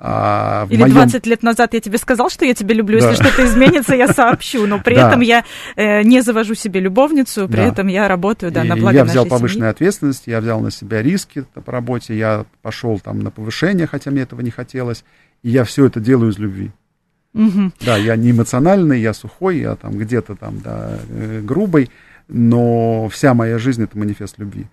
[0.00, 0.94] А, Или моем...
[0.94, 3.10] 20 лет назад я тебе сказал, что я тебя люблю, да.
[3.10, 5.08] если что-то изменится, я сообщу, но при да.
[5.08, 7.64] этом я э, не завожу себе любовницу, при да.
[7.64, 9.70] этом я работаю да, и на благо Я взял повышенную семьи.
[9.70, 14.22] ответственность, я взял на себя риски по работе, я пошел там на повышение, хотя мне
[14.22, 15.04] этого не хотелось,
[15.42, 16.70] и я все это делаю из любви.
[17.34, 17.72] Угу.
[17.80, 21.90] Да, я не эмоциональный, я сухой, я там где-то там, да, э, грубый,
[22.28, 24.66] но вся моя жизнь это манифест любви.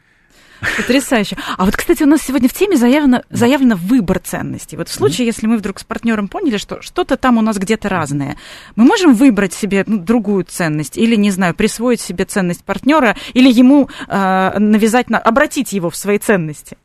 [0.77, 1.37] Потрясающе.
[1.57, 4.77] А вот, кстати, у нас сегодня в теме заявлено, заявлено выбор ценностей.
[4.77, 7.89] Вот в случае, если мы вдруг с партнером поняли, что что-то там у нас где-то
[7.89, 8.37] разное,
[8.75, 13.51] мы можем выбрать себе ну, другую ценность или, не знаю, присвоить себе ценность партнера или
[13.51, 16.77] ему э, навязать, на, обратить его в свои ценности.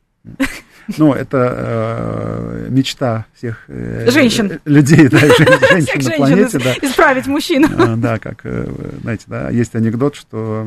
[0.98, 4.60] Ну, это э, мечта всех э, женщин.
[4.64, 5.18] людей, да,
[5.70, 6.58] женщин на планете.
[6.58, 6.74] Да.
[6.82, 7.68] Исправить мужчину.
[7.78, 8.66] А, да, как, э,
[9.02, 10.66] знаете, да, есть анекдот, что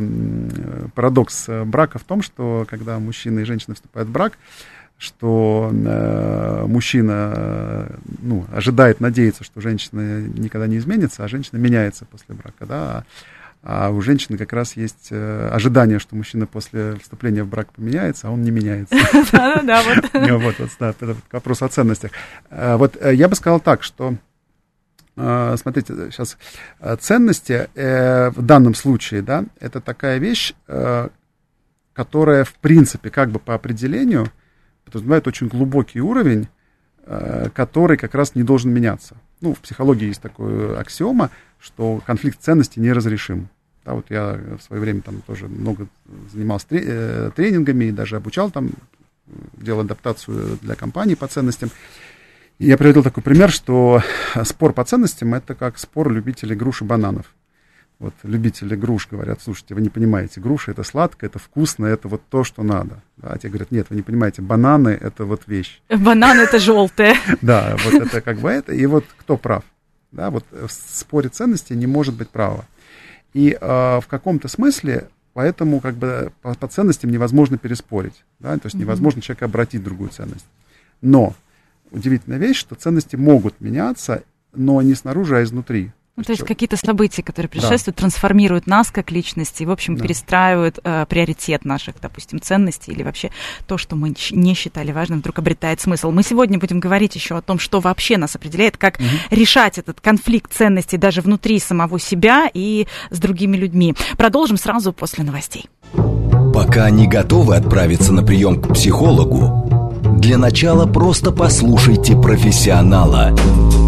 [0.95, 4.33] парадокс брака в том, что когда мужчина и женщина вступают в брак,
[4.97, 7.89] что э, мужчина
[8.21, 13.03] ну, ожидает, надеется, что женщина никогда не изменится, а женщина меняется после брака, да,
[13.65, 18.27] а у женщины как раз есть э, ожидание, что мужчина после вступления в брак поменяется,
[18.27, 18.93] а он не меняется.
[19.31, 19.81] Да-да-да,
[20.37, 20.59] вот.
[20.59, 22.11] Вот, да, это вопрос о ценностях.
[22.49, 24.15] Э, вот э, я бы сказал так, что
[25.15, 26.39] смотрите, сейчас
[26.99, 30.55] ценности в данном случае, да, это такая вещь,
[31.93, 34.31] которая, в принципе, как бы по определению
[34.85, 36.47] подразумевает очень глубокий уровень,
[37.05, 39.17] который как раз не должен меняться.
[39.41, 43.49] Ну, в психологии есть такая аксиома, что конфликт ценностей неразрешим.
[43.85, 45.87] Да, вот я в свое время там тоже много
[46.31, 48.71] занимался э, тренингами и даже обучал там,
[49.57, 51.71] делал адаптацию для компаний по ценностям.
[52.59, 54.01] И я приводил такой пример, что
[54.43, 57.33] спор по ценностям это как спор любителей груш и бананов.
[58.03, 62.21] Вот любители груш говорят, слушайте, вы не понимаете, груша это сладкое, это вкусно, это вот
[62.29, 63.01] то, что надо.
[63.21, 65.81] А те говорят, нет, вы не понимаете, бананы это вот вещь.
[65.89, 67.15] Бананы это желтые.
[67.41, 68.73] Да, вот это как бы это.
[68.73, 69.63] И вот кто прав?
[70.11, 72.65] Да, вот в споре ценностей не может быть права.
[73.33, 73.65] И э,
[74.01, 79.21] в каком-то смысле поэтому как бы по, по ценностям невозможно переспорить, да, то есть невозможно
[79.21, 80.45] человека обратить другую ценность.
[80.99, 81.35] Но
[81.89, 85.93] удивительная вещь, что ценности могут меняться, но не снаружи, а изнутри.
[86.15, 88.01] Ну, то есть какие-то события, которые предшествуют, да.
[88.01, 90.03] трансформируют нас как личности и, в общем, да.
[90.03, 93.31] перестраивают э, приоритет наших, допустим, ценностей или вообще
[93.65, 96.11] то, что мы не считали важным, вдруг обретает смысл.
[96.11, 99.05] Мы сегодня будем говорить еще о том, что вообще нас определяет, как угу.
[99.31, 103.95] решать этот конфликт ценностей даже внутри самого себя и с другими людьми.
[104.15, 105.65] Продолжим сразу после новостей.
[106.53, 113.35] Пока не готовы отправиться на прием к психологу, для начала просто послушайте профессионала–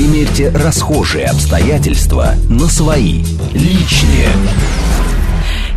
[0.00, 4.28] Примерьте расхожие обстоятельства на свои, личные.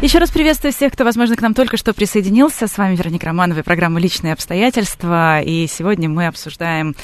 [0.01, 2.67] Еще раз приветствую всех, кто, возможно, к нам только что присоединился.
[2.67, 5.41] С вами Вероника Романова и программа «Личные обстоятельства».
[5.41, 6.95] И сегодня мы обсуждаем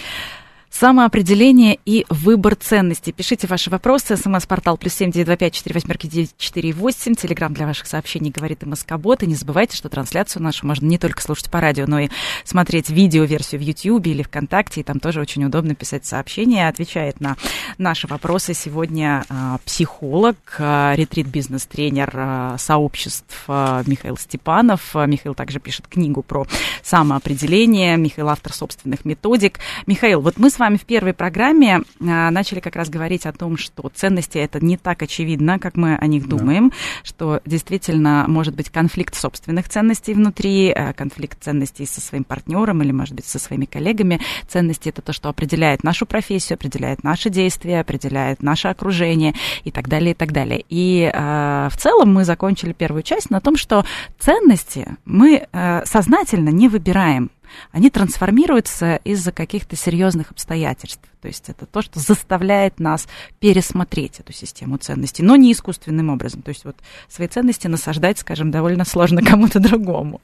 [0.71, 3.11] Самоопределение и выбор ценностей.
[3.11, 4.15] Пишите ваши вопросы.
[4.15, 7.15] СМС-портал плюс семь девять два пять четыре восьмерки девять четыре восемь.
[7.15, 9.23] Телеграмм для ваших сообщений говорит и Москобот.
[9.23, 12.09] И не забывайте, что трансляцию нашу можно не только слушать по радио, но и
[12.45, 14.81] смотреть видео-версию в YouTube или ВКонтакте.
[14.81, 16.67] И там тоже очень удобно писать сообщения.
[16.67, 17.35] Отвечает на
[17.77, 24.93] наши вопросы сегодня а, психолог, а, ретрит-бизнес-тренер а, сообществ Михаил Степанов.
[24.93, 26.45] Михаил также пишет книгу про
[26.83, 27.97] самоопределение.
[27.97, 29.59] Михаил автор собственных методик.
[29.87, 33.57] Михаил, вот мы с вами в первой программе а, начали как раз говорить о том,
[33.57, 36.75] что ценности это не так очевидно, как мы о них думаем, да.
[37.03, 42.91] что действительно может быть конфликт собственных ценностей внутри, а, конфликт ценностей со своим партнером или,
[42.91, 44.19] может быть, со своими коллегами.
[44.47, 49.87] Ценности это то, что определяет нашу профессию, определяет наши действия, определяет наше окружение и так
[49.87, 50.63] далее, и так далее.
[50.69, 53.85] И э, в целом мы закончили первую часть на том, что
[54.19, 57.31] ценности мы э, сознательно не выбираем
[57.71, 61.01] они трансформируются из-за каких-то серьезных обстоятельств.
[61.21, 63.07] То есть это то, что заставляет нас
[63.39, 66.41] пересмотреть эту систему ценностей, но не искусственным образом.
[66.41, 70.21] То есть вот свои ценности насаждать, скажем, довольно сложно кому-то другому.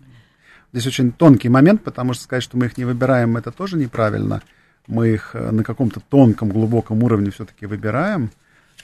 [0.72, 4.42] Здесь очень тонкий момент, потому что сказать, что мы их не выбираем, это тоже неправильно.
[4.88, 8.30] Мы их э, на каком-то тонком, глубоком уровне все-таки выбираем,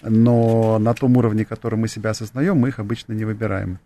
[0.01, 3.79] но на том уровне, который мы себя осознаем, мы их обычно не выбираем.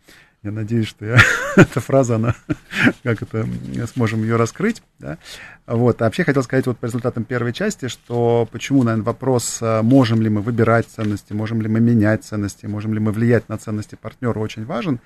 [0.45, 1.17] Я надеюсь, что я,
[1.55, 2.35] эта фраза, она,
[3.03, 3.47] как это,
[3.91, 4.83] сможем ее раскрыть.
[4.99, 5.17] Да?
[5.65, 5.99] Вот.
[6.01, 10.21] А вообще хотел сказать вот по результатам первой части, что почему, наверное, вопрос, а, можем
[10.21, 13.95] ли мы выбирать ценности, можем ли мы менять ценности, можем ли мы влиять на ценности
[13.95, 14.99] партнера, очень важен,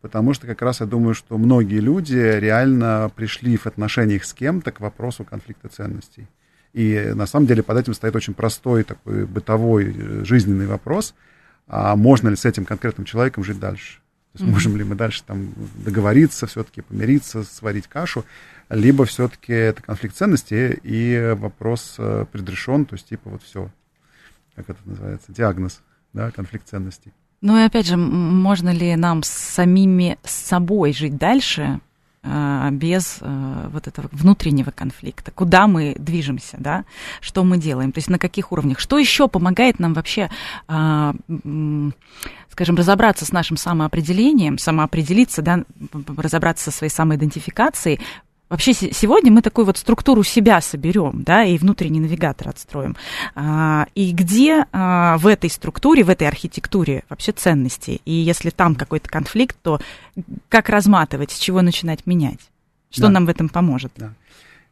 [0.00, 4.72] потому что как раз я думаю, что многие люди реально пришли в отношениях с кем-то
[4.72, 6.26] к вопросу конфликта ценностей.
[6.72, 11.14] И на самом деле под этим стоит очень простой такой бытовой э, жизненный вопрос,
[11.68, 13.98] а можно ли с этим конкретным человеком жить дальше.
[14.36, 18.24] То есть можем ли мы дальше там договориться, все-таки помириться, сварить кашу,
[18.68, 23.70] либо все-таки это конфликт ценностей и вопрос э, предрешен, то есть типа вот все,
[24.54, 25.80] как это называется, диагноз,
[26.12, 27.12] да, конфликт ценностей.
[27.40, 31.80] Ну и опять же, можно ли нам с самими с собой жить дальше,
[32.72, 36.84] без а, вот этого внутреннего конфликта, куда мы движемся, да,
[37.20, 40.30] что мы делаем, то есть на каких уровнях, что еще помогает нам вообще,
[40.68, 41.14] а,
[42.50, 45.64] скажем, разобраться с нашим самоопределением, самоопределиться, да,
[46.16, 48.00] разобраться со своей самоидентификацией,
[48.48, 52.96] Вообще сегодня мы такую вот структуру себя соберем, да, и внутренний навигатор отстроим.
[53.34, 58.00] А, и где а, в этой структуре, в этой архитектуре вообще ценности?
[58.04, 59.80] И если там какой-то конфликт, то
[60.48, 62.38] как разматывать, с чего начинать менять?
[62.90, 63.10] Что да.
[63.10, 63.92] нам в этом поможет?
[63.96, 64.12] Да.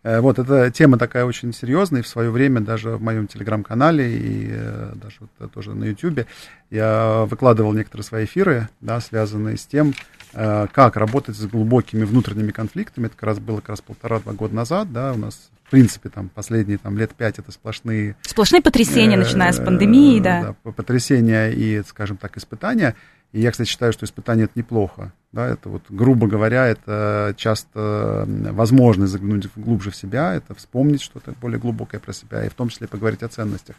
[0.04, 4.16] Э, вот эта тема такая очень серьезная, и в свое время даже в моем телеграм-канале
[4.16, 6.26] и э, даже вот э, тоже на YouTube
[6.70, 9.94] я выкладывал некоторые свои эфиры, да, связанные с тем,
[10.32, 13.06] как работать с глубокими внутренними конфликтами.
[13.06, 16.28] Это как раз было как раз полтора-два года назад, да, у нас в принципе, там,
[16.28, 18.16] последние там, лет пять это сплошные...
[18.22, 20.54] Сплошные потрясения, начиная с пандемии, да.
[20.64, 20.72] да.
[20.72, 22.96] Потрясения и, скажем так, испытания.
[23.34, 25.12] И я, кстати, считаю, что испытание это неплохо.
[25.32, 31.34] Да, это вот, грубо говоря, это часто возможность заглянуть глубже в себя, это вспомнить что-то
[31.40, 33.74] более глубокое про себя, и в том числе поговорить о ценностях.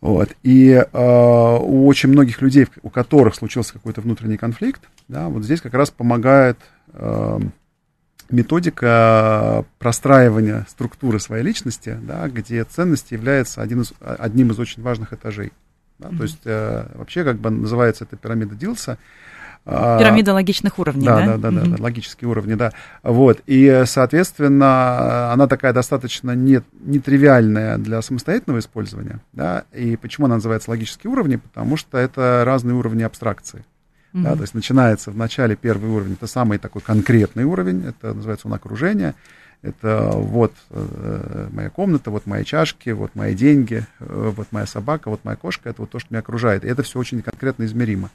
[0.00, 0.28] Вот.
[0.44, 5.60] И э, у очень многих людей, у которых случился какой-то внутренний конфликт, да, вот здесь
[5.60, 6.58] как раз помогает
[6.92, 7.40] э,
[8.30, 15.12] методика простраивания структуры своей личности, да, где ценность является один из, одним из очень важных
[15.12, 15.52] этажей.
[15.98, 16.16] Да, mm-hmm.
[16.16, 18.98] То есть э, вообще как бы называется это пирамида Дилса.
[19.68, 21.26] А, Пирамида логичных уровней, да?
[21.26, 21.70] Да, да, да, угу.
[21.76, 22.72] да, логические уровни, да.
[23.02, 30.36] Вот, и, соответственно, она такая достаточно не, нетривиальная для самостоятельного использования, да, и почему она
[30.36, 31.36] называется логические уровни?
[31.36, 33.64] Потому что это разные уровни абстракции.
[34.14, 34.22] Угу.
[34.22, 38.46] Да, то есть начинается в начале первый уровень, это самый такой конкретный уровень, это называется
[38.46, 39.14] он окружение,
[39.62, 45.10] Это вот э, моя комната, вот мои чашки, вот мои деньги, э, вот моя собака,
[45.10, 46.64] вот моя кошка, это вот то, что меня окружает.
[46.64, 48.10] И это все очень конкретно измеримо.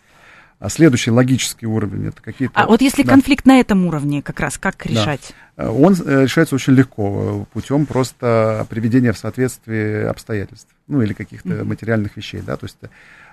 [0.62, 2.54] А следующий логический уровень это какие-то.
[2.54, 3.14] А вот если да.
[3.14, 5.34] конфликт на этом уровне, как раз как решать?
[5.58, 5.72] Да.
[5.72, 11.64] Он э, решается очень легко путем просто приведения в соответствие обстоятельств, ну или каких-то mm-hmm.
[11.64, 12.78] материальных вещей, да, то есть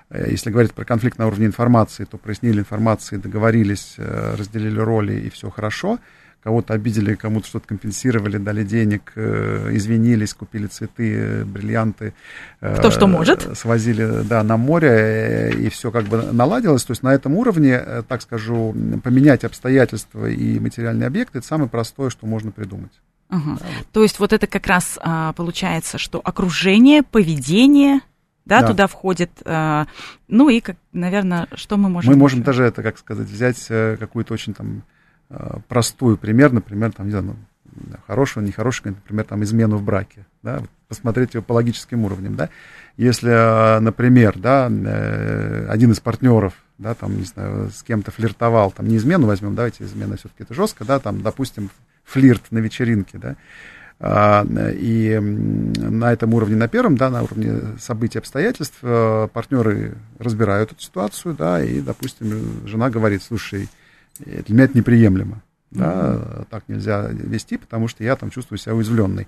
[0.09, 5.13] э, если говорить про конфликт на уровне информации, то прояснили информации, договорились, э, разделили роли
[5.13, 5.99] и все хорошо
[6.43, 12.13] кого-то обидели, кому-то что-то компенсировали, дали денег, э, извинились, купили цветы, э, бриллианты.
[12.61, 13.57] Э, Кто что может.
[13.57, 16.83] Свозили, да, на море, и все как бы наладилось.
[16.85, 18.73] То есть на этом уровне, так скажу,
[19.03, 22.91] поменять обстоятельства и материальные объекты, это самое простое, что можно придумать.
[23.29, 23.57] Угу.
[23.59, 23.87] Да, вот.
[23.91, 27.99] То есть вот это как раз а, получается, что окружение, поведение,
[28.45, 28.67] да, да.
[28.67, 29.29] туда входит.
[29.45, 29.87] А,
[30.27, 32.11] ну и, как, наверное, что мы можем...
[32.13, 34.83] Мы можем даже это, как сказать, взять какую-то очень там
[35.29, 37.35] Э, простую пример, например, там, не знаю, ну,
[38.07, 42.49] хорошего, нехорошего, например, там, измену в браке, да, посмотреть его по логическим уровням, да,
[42.97, 48.71] если, э, например, да, э, один из партнеров, да, там, не знаю, с кем-то флиртовал,
[48.71, 51.69] там, не измену возьмем, давайте измена все-таки это жестко, да, там, допустим,
[52.05, 53.35] флирт на вечеринке, да,
[53.99, 60.81] а, и на этом уровне, на первом, да, на уровне событий, обстоятельств, партнеры разбирают эту
[60.81, 63.69] ситуацию, да, и, допустим, жена говорит, слушай,
[64.19, 65.41] для меня это неприемлемо.
[65.71, 66.47] Да, mm-hmm.
[66.49, 69.27] так нельзя вести, потому что я там чувствую себя уязвленной.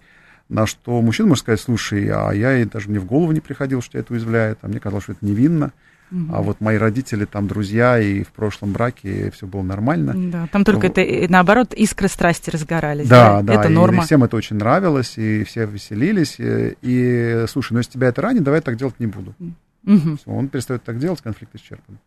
[0.49, 3.81] На что мужчина может сказать, слушай, а я и даже мне в голову не приходил,
[3.81, 5.71] что это уязвляет, а мне казалось, что это невинно.
[6.11, 6.35] Угу.
[6.35, 10.13] А вот мои родители, там друзья, и в прошлом браке все было нормально.
[10.31, 13.07] Да, там только ну, это, наоборот, искры страсти разгорались.
[13.07, 14.03] Да, да, это и норма.
[14.03, 16.35] всем это очень нравилось, и все веселились.
[16.37, 19.33] И, и слушай, ну если тебя это ранит, давай я так делать не буду.
[19.85, 20.17] Угу.
[20.25, 21.97] Он перестает так делать, конфликт исчерпан.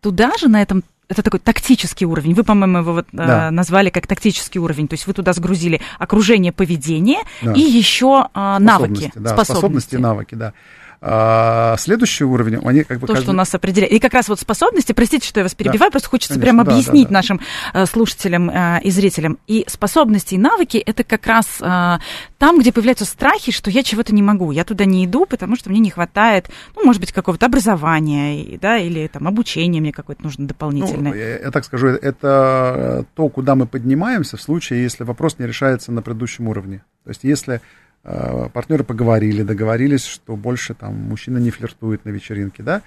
[0.00, 2.34] Туда же на этом это такой тактический уровень.
[2.34, 3.48] Вы, по-моему, его вот, да.
[3.48, 4.88] э, назвали как тактический уровень.
[4.88, 7.52] То есть вы туда сгрузили окружение поведения да.
[7.54, 9.10] и еще э, навыки.
[9.14, 9.52] Да, способности.
[9.52, 10.52] способности навыки, да.
[11.00, 13.06] А, следующий уровень, они как бы...
[13.06, 13.26] То, каждый...
[13.26, 13.92] что нас определяет.
[13.92, 16.64] И как раз вот способности, простите, что я вас перебиваю, да, просто хочется конечно, прямо
[16.64, 17.14] да, объяснить да, да.
[17.14, 17.40] нашим
[17.72, 19.38] э, слушателям э, и зрителям.
[19.46, 21.98] И способности, и навыки— это как раз э,
[22.38, 24.50] там, где появляются страхи, что я чего-то не могу.
[24.50, 28.78] Я туда не иду, потому что мне не хватает, ну, может быть, какого-то образования, да,
[28.78, 31.12] или там обучения мне какое-то нужно дополнительное.
[31.12, 35.46] Ну, я, я так скажу, это то, куда мы поднимаемся в случае, если вопрос не
[35.46, 36.82] решается на предыдущем уровне.
[37.04, 37.60] То есть если
[38.02, 42.82] партнеры поговорили, договорились, что больше там мужчина не флиртует на вечеринке, да,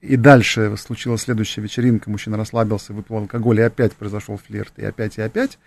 [0.00, 5.18] и дальше случилась следующая вечеринка, мужчина расслабился, выпил алкоголь, и опять произошел флирт, и опять,
[5.18, 5.58] и опять,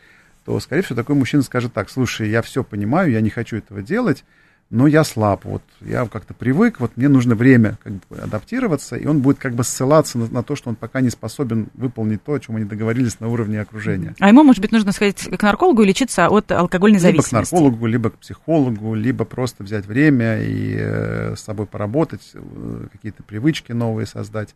[0.46, 3.82] то, скорее всего, такой мужчина скажет так, слушай, я все понимаю, я не хочу этого
[3.82, 4.24] делать,
[4.72, 9.06] но я слаб, вот я как-то привык, вот мне нужно время как бы адаптироваться, и
[9.06, 12.34] он будет как бы ссылаться на, на то, что он пока не способен выполнить то,
[12.34, 14.16] о чем они договорились на уровне окружения.
[14.20, 17.34] А ему, может быть, нужно сходить к наркологу и лечиться от алкогольной зависимости?
[17.34, 22.32] Либо к наркологу, либо к психологу, либо просто взять время и э, с собой поработать,
[22.34, 24.56] э, какие-то привычки новые создать.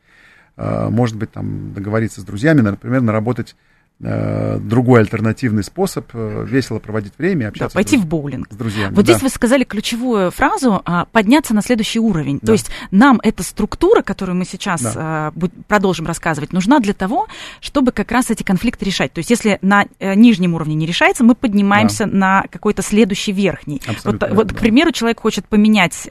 [0.56, 3.58] Э, может быть, там договориться с друзьями, например, наработать
[4.00, 8.52] другой альтернативный способ э, весело проводить время, общаться да, пойти в боулинг.
[8.52, 8.94] с друзьями.
[8.94, 9.14] Вот да.
[9.14, 12.40] здесь вы сказали ключевую фразу а, подняться на следующий уровень.
[12.42, 12.48] Да.
[12.48, 14.94] То есть нам эта структура, которую мы сейчас да.
[14.96, 15.34] а,
[15.68, 17.28] продолжим рассказывать, нужна для того,
[17.62, 19.14] чтобы как раз эти конфликты решать.
[19.14, 22.12] То есть если на а, нижнем уровне не решается, мы поднимаемся да.
[22.12, 23.82] на какой-то следующий верхний.
[23.88, 26.08] Абсолютно, вот, вот, к примеру, человек хочет поменять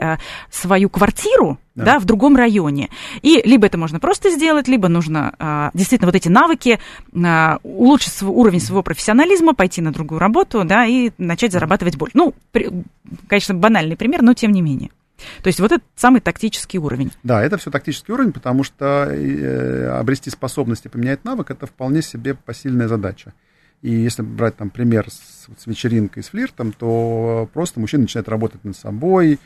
[0.51, 1.85] свою квартиру, да.
[1.85, 2.91] да, в другом районе.
[3.23, 6.79] И либо это можно просто сделать, либо нужно а, действительно вот эти навыки,
[7.15, 12.17] а, улучшить свой, уровень своего профессионализма, пойти на другую работу, да, и начать зарабатывать больше.
[12.17, 12.71] Ну, при,
[13.27, 14.91] конечно, банальный пример, но тем не менее.
[15.43, 17.13] То есть вот это самый тактический уровень.
[17.23, 22.35] Да, это все тактический уровень, потому что э, обрести способности поменять навык это вполне себе
[22.35, 23.33] посильная задача.
[23.83, 28.65] И если брать там пример с, с вечеринкой, с флиртом, то просто мужчина начинает работать
[28.65, 29.39] над собой,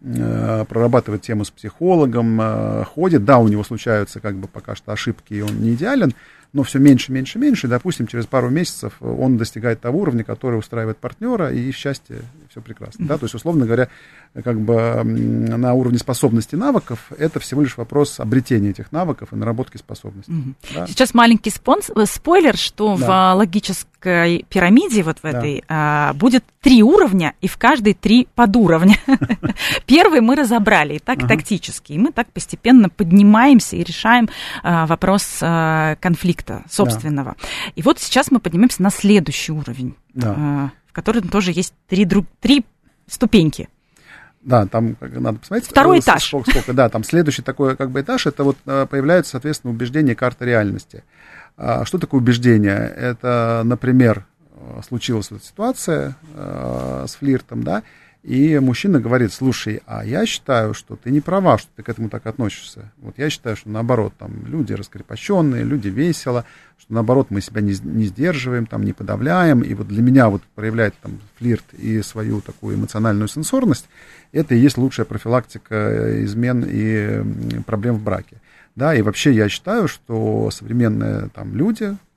[0.00, 3.24] прорабатывает тему с психологом, э, ходит.
[3.24, 6.14] Да, у него случаются как бы пока что ошибки, и он не идеален,
[6.52, 7.68] но все меньше, меньше, меньше.
[7.68, 12.18] Допустим, через пару месяцев он достигает того уровня, который устраивает партнера, и счастье,
[12.58, 13.06] все прекрасно.
[13.06, 13.18] Да?
[13.18, 13.88] То есть, условно говоря,
[14.44, 19.76] как бы на уровне способностей навыков, это всего лишь вопрос обретения этих навыков и наработки
[19.76, 20.32] способностей.
[20.32, 20.74] Mm-hmm.
[20.74, 20.86] Да?
[20.86, 23.34] Сейчас маленький спонс, э, спойлер, что да.
[23.34, 26.10] в логической пирамиде вот в этой да.
[26.10, 28.96] а, будет три уровня, и в каждой три подуровня.
[29.86, 34.28] Первый мы разобрали, и так тактически, и мы так постепенно поднимаемся и решаем
[34.62, 37.36] а, вопрос а, конфликта собственного.
[37.74, 39.94] И вот сейчас мы поднимаемся на следующий уровень,
[40.88, 42.64] в котором тоже есть три, друг, три
[43.06, 43.68] ступеньки.
[44.40, 45.68] Да, там надо посмотреть.
[45.68, 46.24] Второй этаж.
[46.24, 50.14] Сколько, сколько, да, там следующий такой как бы этаж, это вот э, появляется, соответственно, убеждение
[50.14, 51.04] карты реальности.
[51.56, 52.78] А что такое убеждение?
[52.96, 54.26] Это, например,
[54.86, 57.82] случилась эта ситуация э, с флиртом, да,
[58.28, 62.10] и мужчина говорит, слушай, а я считаю, что ты не права, что ты к этому
[62.10, 62.92] так относишься.
[62.98, 66.44] Вот я считаю, что наоборот, там люди раскрепощенные, люди весело,
[66.76, 69.62] что наоборот мы себя не, не сдерживаем, там не подавляем.
[69.62, 73.88] И вот для меня вот проявлять там флирт и свою такую эмоциональную сенсорность,
[74.32, 78.36] это и есть лучшая профилактика измен и проблем в браке.
[78.76, 82.07] Да, и вообще я считаю, что современные там люди, Э,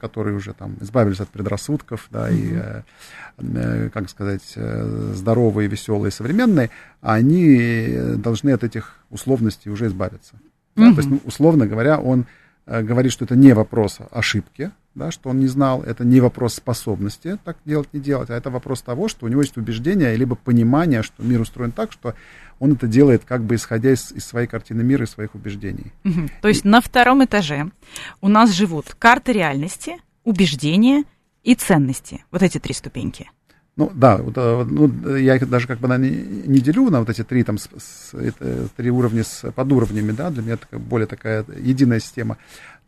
[0.00, 2.82] которые уже там избавились от предрассудков, да, и, э,
[3.38, 6.70] э, как сказать, здоровые, веселые, современные,
[7.00, 10.34] они должны от этих условностей уже избавиться.
[10.76, 10.90] Да?
[10.90, 12.26] То есть, ну, условно говоря, он
[12.66, 17.38] говорит, что это не вопрос ошибки, да, что он не знал, это не вопрос способности
[17.44, 21.02] так делать, не делать, а это вопрос того, что у него есть убеждение, либо понимание,
[21.02, 22.14] что мир устроен так, что
[22.58, 25.92] он это делает как бы исходя из, из своей картины мира и своих убеждений.
[26.04, 26.28] Угу.
[26.42, 26.68] То есть и...
[26.68, 27.70] на втором этаже
[28.20, 31.04] у нас живут карты реальности, убеждения
[31.42, 32.24] и ценности.
[32.30, 33.30] Вот эти три ступеньки.
[33.76, 37.10] Ну да, вот, э, ну, я их даже как бы наверное, не делю на вот
[37.10, 41.06] эти три, там, с, с, это, три уровня с подуровнями, да, для меня это более
[41.06, 42.38] такая единая система.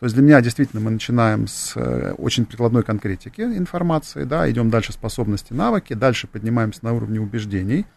[0.00, 4.70] То есть для меня действительно мы начинаем с э, очень прикладной конкретики информации, да, идем
[4.70, 7.84] дальше способности, навыки, дальше поднимаемся на уровне убеждений–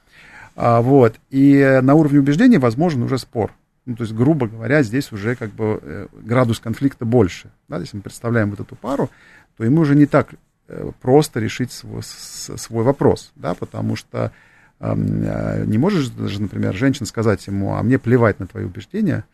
[0.55, 1.15] вот.
[1.29, 3.51] И на уровне убеждений возможен уже спор.
[3.85, 7.49] Ну, то есть, грубо говоря, здесь уже как бы э, градус конфликта больше.
[7.67, 7.79] Да?
[7.79, 9.09] Если мы представляем вот эту пару,
[9.57, 10.35] то ему уже не так
[10.67, 14.31] э, просто решить свой, свой вопрос, да, потому что
[14.79, 19.25] э, не можешь даже, например, женщина сказать ему, а мне плевать на твои убеждения,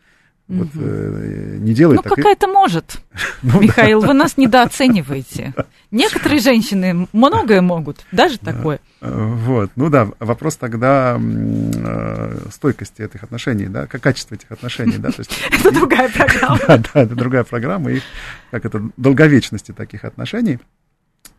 [0.48, 2.14] вот, э, не делай ну, так.
[2.14, 2.50] Какая-то и...
[2.50, 3.02] может.
[3.42, 4.08] ну, Михаил, да.
[4.08, 5.52] вы нас недооцениваете.
[5.90, 8.80] Некоторые женщины многое могут, даже такое.
[9.00, 15.10] Вот, ну да, вопрос тогда э, стойкости этих отношений, да, как качество этих отношений, да.
[15.10, 16.58] То есть, это другая программа.
[16.68, 18.00] Да, да, это другая программа, и
[18.50, 20.58] как это, долговечности таких отношений.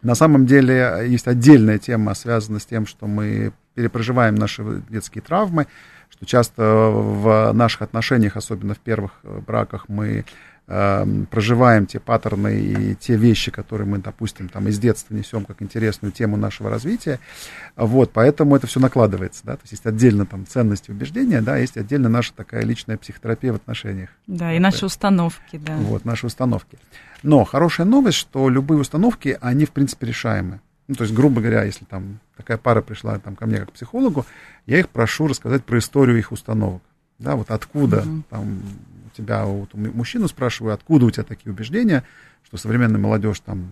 [0.02, 5.68] На самом деле есть отдельная тема, связанная с тем, что мы перепроживаем наши детские травмы,
[6.10, 10.26] что часто в наших отношениях, особенно в первых э, браках, мы
[10.68, 15.62] э, проживаем те паттерны и те вещи, которые мы, допустим, там из детства несем как
[15.62, 17.20] интересную тему нашего развития.
[17.76, 21.78] Вот, поэтому это все накладывается, да, то есть есть отдельно там ценности убеждения, да, есть
[21.78, 24.10] отдельно наша такая личная психотерапия в отношениях.
[24.28, 25.76] Да, и наши установки, да.
[25.78, 26.78] Вот, наши установки.
[27.24, 30.62] Но хорошая новость, что любые установки, они, в принципе, решаемы.
[30.90, 33.74] Ну, то есть, грубо говоря, если там такая пара пришла там, ко мне как к
[33.74, 34.26] психологу,
[34.66, 36.82] я их прошу рассказать про историю их установок.
[37.20, 38.24] Да, вот откуда uh-huh.
[38.32, 38.64] там
[39.06, 42.04] у тебя, вот, мужчину спрашиваю, откуда у тебя такие убеждения,
[42.44, 43.70] что современная молодежь там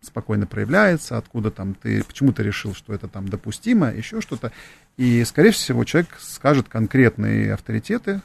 [0.00, 4.50] спокойно проявляется, откуда там ты, почему ты решил, что это там допустимо, еще что-то.
[4.96, 8.20] И, скорее всего, человек скажет конкретные авторитеты,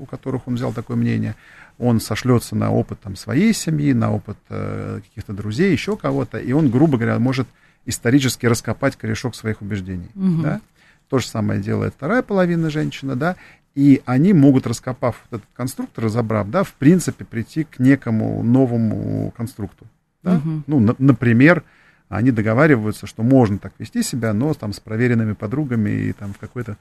[0.00, 1.36] у которых он взял такое мнение,
[1.78, 6.52] он сошлется на опыт там, своей семьи, на опыт э, каких-то друзей, еще кого-то, и
[6.52, 7.46] он, грубо говоря, может
[7.86, 10.10] исторически раскопать корешок своих убеждений.
[10.14, 10.42] Угу.
[10.42, 10.60] Да?
[11.08, 13.36] То же самое делает вторая половина женщины, да,
[13.74, 19.86] и они могут, раскопав этот конструкт, разобрав, да, в принципе, прийти к некому новому конструкту.
[20.22, 20.36] Да?
[20.36, 20.62] Угу.
[20.66, 21.64] Ну, на, например,
[22.10, 26.38] они договариваются, что можно так вести себя, но там с проверенными подругами и там в
[26.38, 26.76] какой-то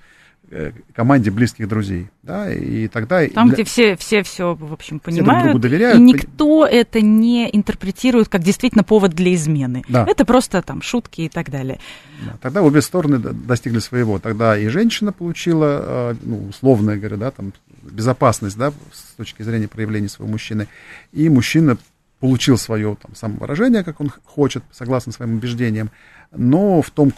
[0.51, 3.27] Э, команде близких друзей, да, и тогда...
[3.27, 3.53] Там, для...
[3.53, 5.99] где все, все все, в общем, понимают, все друг доверяют.
[5.99, 9.83] и никто это не интерпретирует как действительно повод для измены.
[9.87, 10.07] Да.
[10.09, 11.79] Это просто там шутки и так далее.
[12.25, 14.17] Да, тогда обе стороны достигли своего.
[14.17, 17.53] Тогда и женщина получила, э, ну, условно говоря, да, там,
[17.83, 20.67] безопасность, да, с точки зрения проявления своего мужчины,
[21.11, 21.77] и мужчина
[22.19, 25.89] получил свое там, самовыражение, как он хочет, согласно своим убеждениям,
[26.31, 27.11] но в том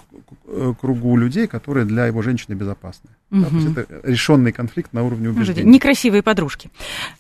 [0.47, 3.09] э, кругу людей, которые для его женщины безопасны.
[3.31, 3.41] Угу.
[3.41, 5.69] Да, то есть это решенный конфликт на уровне убеждений.
[5.69, 6.69] Некрасивые подружки.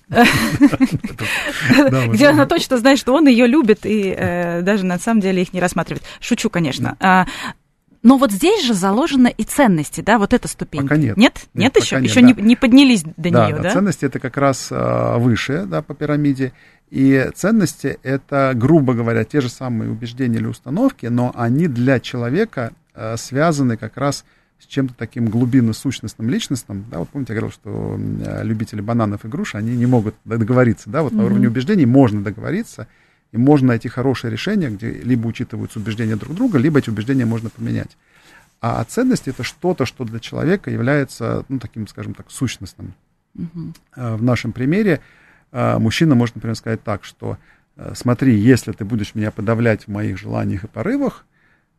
[0.09, 5.53] Где она точно знает, что он ее любит и э, даже на самом деле их
[5.53, 6.03] не рассматривает.
[6.19, 6.95] Шучу, конечно.
[6.99, 7.25] А,
[8.03, 10.81] но вот здесь же заложены и ценности, да, вот эта ступень.
[10.81, 11.17] Пока нет.
[11.17, 11.33] Нет?
[11.53, 11.95] Нет, нет еще?
[11.97, 12.27] Нет, еще да.
[12.27, 13.63] не, не поднялись до да, нее, да?
[13.63, 13.71] да?
[13.71, 16.53] ценности это как раз а, выше, да, по пирамиде.
[16.91, 22.73] И ценности это, грубо говоря, те же самые убеждения или установки, но они для человека
[22.93, 24.25] а, связаны как раз
[24.59, 26.85] с чем-то таким глубинно-сущностным, личностным.
[26.91, 27.97] Да, вот помните, я говорил, что
[28.43, 30.89] любители бананов и груш, они не могут договориться.
[30.89, 31.15] Да, вот mm-hmm.
[31.15, 32.87] на уровне убеждений можно договориться,
[33.31, 37.49] и можно найти хорошее решение, где либо учитываются убеждения друг друга, либо эти убеждения можно
[37.49, 37.97] поменять.
[38.59, 42.93] А ценность это что-то, что для человека является, ну, таким, скажем так, сущностным.
[43.33, 43.73] Угу.
[43.95, 44.99] В нашем примере
[45.51, 47.37] мужчина может, например, сказать так, что
[47.75, 51.25] э, смотри, если ты будешь меня подавлять в моих желаниях и порывах,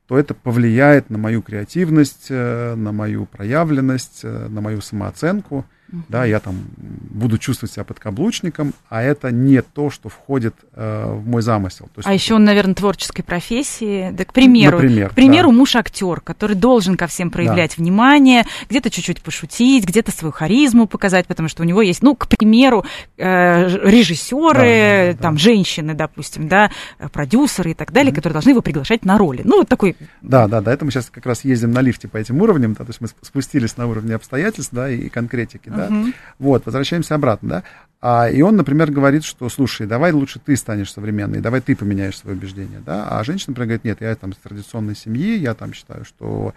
[0.07, 5.65] то это повлияет на мою креативность, э, на мою проявленность, на мою самооценку.
[6.09, 11.27] Да, я там буду чувствовать себя подкаблучником, а это не то, что входит э, в
[11.27, 11.87] мой замысел.
[11.95, 14.11] То есть, а еще он, наверное, творческой профессии.
[14.13, 15.57] Да, к примеру, Например, к примеру да.
[15.57, 17.83] муж актер, который должен ко всем проявлять да.
[17.83, 22.27] внимание, где-то чуть-чуть пошутить, где-то свою харизму показать, потому что у него есть, ну, к
[22.29, 22.85] примеру,
[23.19, 25.41] э, режиссеры, да, да, там, да.
[25.41, 26.71] женщины, допустим, да,
[27.13, 28.17] продюсеры и так далее, mm-hmm.
[28.17, 29.43] которые должны его приглашать на роли.
[29.45, 29.97] Ну, вот такой.
[30.23, 30.73] Да, да, да.
[30.73, 33.09] Это мы сейчас как раз ездим на лифте по этим уровням, да, то есть мы
[33.21, 35.82] спустились на уровне обстоятельств, да, и конкретики, да.
[35.91, 36.15] Uh-huh.
[36.39, 37.63] Вот, возвращаемся обратно, да.
[38.01, 42.19] А, и он, например, говорит, что, слушай, давай лучше ты станешь современной, давай ты поменяешь
[42.19, 43.07] свои убеждения, да.
[43.09, 46.53] А женщина, например, говорит, нет, я там из традиционной семьи, я там считаю, что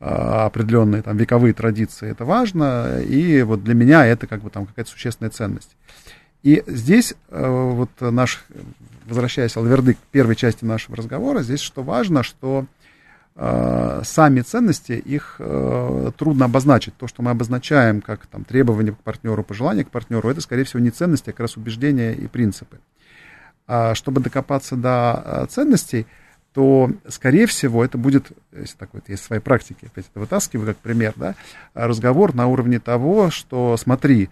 [0.00, 4.66] а, определенные там вековые традиции это важно, и вот для меня это как бы там
[4.66, 5.76] какая-то существенная ценность.
[6.42, 8.44] И здесь э, вот наш,
[9.06, 12.64] возвращаясь, Алверды, к первой части нашего разговора, здесь что важно, что
[14.04, 16.94] сами ценности, их э, трудно обозначить.
[16.96, 20.80] То, что мы обозначаем как там, требования к партнеру, пожелания к партнеру, это, скорее всего,
[20.80, 22.80] не ценности, а как раз убеждения и принципы.
[23.66, 26.06] А чтобы докопаться до э, ценностей,
[26.52, 30.76] то, скорее всего, это будет, если так вот есть свои практики, опять это вытаскиваю как
[30.78, 31.34] пример, да,
[31.72, 34.28] разговор на уровне того, что, смотри,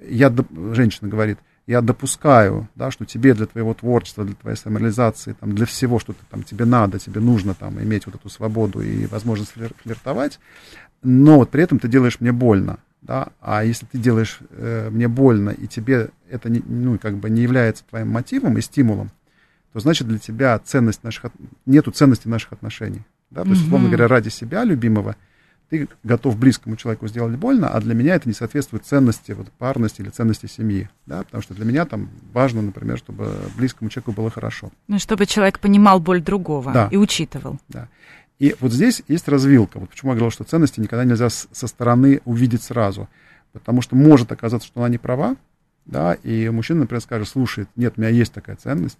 [0.00, 0.32] я,
[0.72, 5.66] женщина говорит, я допускаю, да, что тебе для твоего творчества, для твоей самореализации, там, для
[5.66, 9.52] всего, что ты, там, тебе надо, тебе нужно там, иметь вот эту свободу и возможность
[9.52, 10.38] флир- флиртовать,
[11.02, 12.78] но вот при этом ты делаешь мне больно.
[13.02, 13.28] Да?
[13.40, 17.42] А если ты делаешь э, мне больно, и тебе это не, ну, как бы не
[17.42, 19.10] является твоим мотивом и стимулом,
[19.72, 21.32] то значит для тебя ценность наших,
[21.66, 23.02] нету ценности наших отношений.
[23.30, 23.42] Да?
[23.42, 25.16] То есть, условно говоря, ради себя любимого–
[25.68, 30.00] ты готов близкому человеку сделать больно, а для меня это не соответствует ценности вот, парности
[30.00, 30.88] или ценности семьи.
[31.06, 31.24] Да?
[31.24, 34.70] Потому что для меня там важно, например, чтобы близкому человеку было хорошо.
[34.86, 36.88] Ну, чтобы человек понимал боль другого да.
[36.90, 37.58] и учитывал.
[37.68, 37.88] Да.
[38.38, 39.78] И вот здесь есть развилка.
[39.78, 43.08] Вот почему я говорил, что ценности никогда нельзя со стороны увидеть сразу.
[43.52, 45.36] Потому что может оказаться, что она не права,
[45.86, 48.98] да, и мужчина, например, скажет, слушай, нет, у меня есть такая ценность,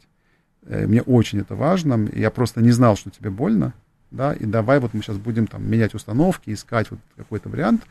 [0.62, 3.74] э, мне очень это важно, я просто не знал, что тебе больно,
[4.16, 7.82] да, и давай вот мы сейчас будем там менять установки, искать вот какой-то вариант,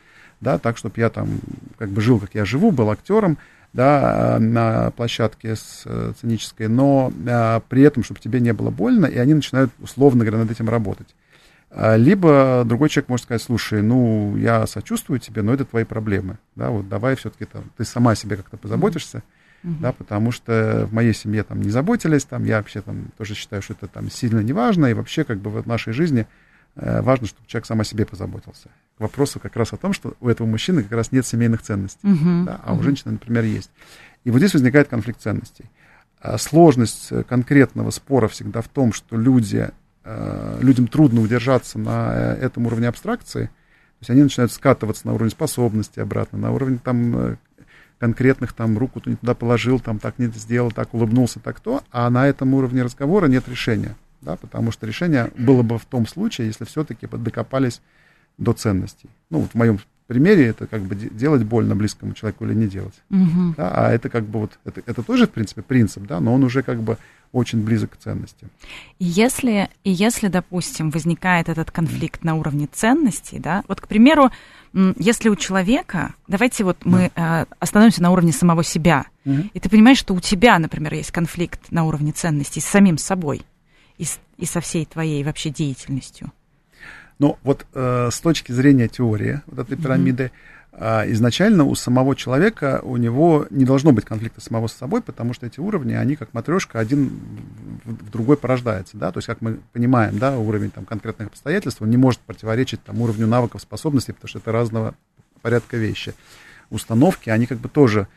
[0.41, 1.39] да, так, чтобы я там
[1.77, 3.37] как бы жил, как я живу, был актером,
[3.73, 9.33] да, на площадке сценической, но а, при этом, чтобы тебе не было больно, и они
[9.33, 11.13] начинают, условно говоря, над этим работать.
[11.71, 16.37] А, либо другой человек может сказать, слушай, ну, я сочувствую тебе, но это твои проблемы,
[16.55, 19.75] да, вот давай все-таки там, ты сама себе как-то позаботишься, mm-hmm угу.
[19.81, 23.61] да, потому что в моей семье там не заботились, там я вообще там тоже считаю,
[23.61, 26.27] что это там сильно не важно, и вообще как бы в нашей жизни
[26.75, 28.69] э, важно, чтобы человек сам о себе позаботился.
[28.97, 32.07] К вопросу как раз о том, что у этого мужчины как раз нет семейных ценностей,
[32.07, 32.45] угу.
[32.45, 33.71] да, а у женщины, например, есть.
[34.23, 35.65] И вот здесь возникает конфликт ценностей.
[36.21, 39.69] А сложность конкретного спора всегда в том, что люди,
[40.03, 45.13] э, людям трудно удержаться на э, этом уровне абстракции, то есть они начинают скатываться на
[45.13, 47.37] уровень способности обратно, на уровень там
[47.99, 52.09] конкретных там руку не туда положил, там так не сделал, так улыбнулся, так то, а
[52.09, 56.47] на этом уровне разговора нет решения, да, потому что решение было бы в том случае,
[56.47, 57.81] если все-таки докопались
[58.37, 59.09] до ценностей.
[59.29, 62.93] Ну, вот в моем примере это как бы делать больно близкому человеку или не делать.
[63.09, 63.55] Угу.
[63.57, 66.43] Да, а это как бы вот, это, это тоже, в принципе, принцип, да, но он
[66.43, 66.97] уже как бы
[67.31, 68.49] очень близок к ценностям.
[68.99, 74.31] Если, и если, допустим, возникает этот конфликт на уровне ценностей, да, вот, к примеру,
[74.97, 76.89] если у человека, давайте вот да.
[76.89, 79.43] мы э, остановимся на уровне самого себя, угу.
[79.53, 83.43] и ты понимаешь, что у тебя, например, есть конфликт на уровне ценностей с самим собой
[83.97, 86.31] и, с, и со всей твоей вообще деятельностью.
[87.19, 90.54] Ну, вот э, с точки зрения теории вот этой пирамиды, mm-hmm.
[90.75, 95.33] Э, изначально у самого человека, у него не должно быть конфликта самого с собой, потому
[95.33, 97.11] что эти уровни, они как матрешка, один
[97.83, 101.89] в, другой порождается, да, то есть, как мы понимаем, да, уровень там конкретных обстоятельств, он
[101.89, 104.95] не может противоречить там уровню навыков, способностей, потому что это разного
[105.41, 106.13] порядка вещи.
[106.69, 108.07] Установки, они как бы тоже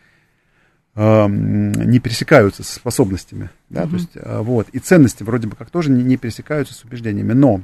[0.94, 3.90] эм, не пересекаются с способностями, да, mm-hmm.
[3.90, 7.34] то есть, э, вот, и ценности вроде бы как тоже не, не пересекаются с убеждениями,
[7.34, 7.62] но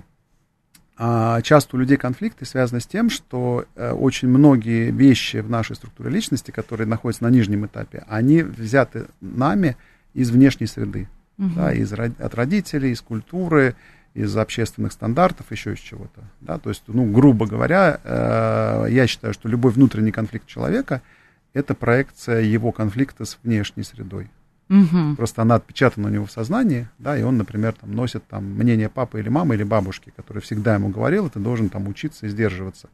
[0.96, 5.74] а часто у людей конфликты связаны с тем, что э, очень многие вещи в нашей
[5.74, 9.76] структуре личности, которые находятся на нижнем этапе, они взяты нами
[10.12, 11.50] из внешней среды, угу.
[11.56, 13.74] да, из, от родителей, из культуры,
[14.14, 16.22] из общественных стандартов, еще из чего-то.
[16.40, 16.58] Да?
[16.58, 21.02] То есть, ну, грубо говоря, э, я считаю, что любой внутренний конфликт человека–
[21.54, 24.30] это проекция его конфликта с внешней средой.
[24.70, 25.16] Угу.
[25.16, 28.88] Просто она отпечатана у него в сознании, да, и он, например, там, носит там, мнение
[28.88, 32.88] папы или мамы или бабушки, который всегда ему говорил, ты должен там учиться и сдерживаться.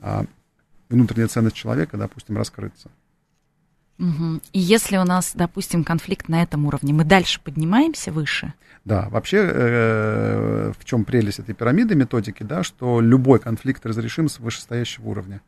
[0.00, 0.24] А
[0.88, 2.90] внутренняя ценность человека, допустим, раскрыться.
[3.98, 4.40] Угу.
[4.52, 8.54] И если у нас, допустим, конфликт на этом уровне, мы дальше поднимаемся выше?
[8.86, 14.38] Да, вообще э, в чем прелесть этой пирамиды методики, да, что любой конфликт разрешим с
[14.38, 15.42] вышестоящего уровня.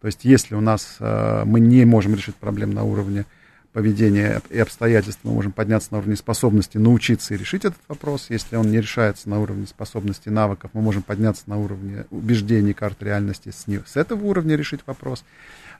[0.00, 3.24] То есть если у нас э, мы не можем решить проблем на уровне
[3.72, 8.26] поведения и обстоятельств, мы можем подняться на уровне способности, научиться и решить этот вопрос.
[8.28, 13.02] Если он не решается на уровне способностей, навыков, мы можем подняться на уровне убеждений, карт
[13.02, 15.24] реальности, с, не, с этого уровня решить вопрос.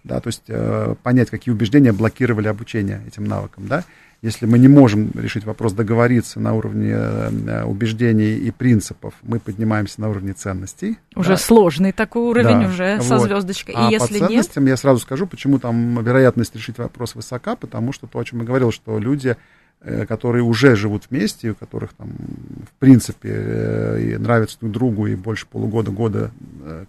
[0.04, 3.68] Да, то есть э, понять, какие убеждения блокировали обучение этим навыкам.
[3.68, 3.84] Да?
[4.22, 10.00] Если мы не можем решить вопрос договориться на уровне э, убеждений и принципов, мы поднимаемся
[10.00, 10.96] на уровне ценностей.
[11.16, 11.36] Уже да.
[11.36, 13.06] сложный такой уровень, да, уже вот.
[13.06, 13.74] со звездочкой.
[13.76, 14.70] А и если по ценностям нет...
[14.70, 18.44] я сразу скажу, почему там вероятность решить вопрос высока, потому что то, о чем я
[18.44, 19.36] говорил, что люди
[19.80, 25.16] э, которые уже живут вместе, у которых там, в принципе, э, нравятся друг другу и
[25.16, 26.30] больше полугода-года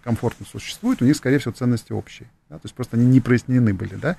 [0.04, 2.28] комфортно существуют, у них, скорее всего, ценности общие.
[2.48, 2.58] Да?
[2.58, 4.18] То есть просто они не прояснены были, да?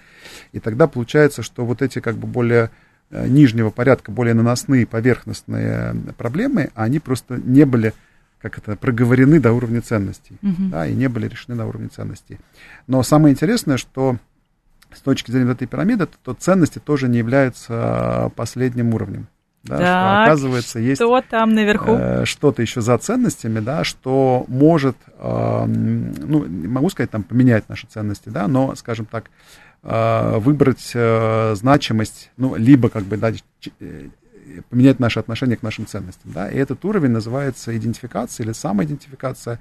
[0.51, 5.95] И тогда получается, что вот эти как бы более Э, нижнего порядка, более наносные, поверхностные
[6.17, 7.93] проблемы, они просто не были
[8.45, 10.69] как это, проговорены до уровня ценностей, uh-huh.
[10.69, 12.37] да, и не были решены на уровне ценностей.
[12.85, 14.17] Но самое интересное, что
[14.93, 19.27] с точки зрения этой пирамиды, то, то ценности тоже не являются последним уровнем.
[19.63, 21.93] Да, так, что, оказывается, есть что там наверху?
[21.93, 27.87] Э, что-то еще за ценностями, да, что может, э, ну, могу сказать, там, поменять наши
[27.87, 29.31] ценности, да, но, скажем так,
[29.74, 29.74] Э,
[30.39, 33.43] выбрать э, значимость, ну, либо как бы дать,
[33.79, 34.09] э,
[34.69, 36.31] поменять наше отношение к нашим ценностям.
[36.31, 36.49] Да?
[36.49, 39.59] И этот уровень называется идентификация или самоидентификация.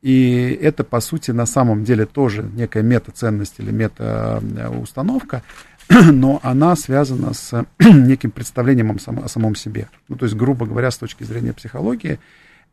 [0.00, 5.42] И это, по сути, на самом деле тоже некая мета-ценность или мета-установка,
[5.88, 9.88] но она связана с неким представлением о самом себе.
[10.08, 12.18] Ну, то есть, грубо говоря, с точки зрения психологии,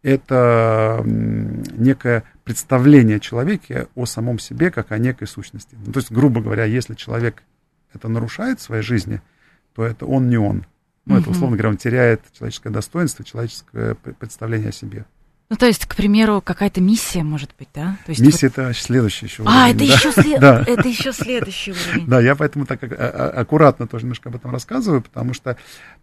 [0.02, 5.76] это некое представление человека о самом себе как о некой сущности.
[5.86, 7.44] Ну, то есть, грубо говоря, если человек
[7.94, 9.22] это нарушает в своей жизни,
[9.76, 10.66] то это он не он.
[11.06, 11.22] Ну, угу.
[11.22, 15.06] это, условно говоря, он теряет человеческое достоинство, человеческое представление о себе.
[15.50, 17.98] Ну, то есть, к примеру, какая-то миссия может быть, да?
[18.06, 18.60] То есть миссия вот...
[18.60, 19.58] это следующий еще а, уровень.
[19.58, 19.84] А, это, да?
[19.86, 20.40] еще след...
[20.42, 20.64] да.
[20.68, 22.08] это еще следующий уровень.
[22.08, 25.58] Да, я поэтому так а, а, аккуратно тоже немножко об этом рассказываю, потому что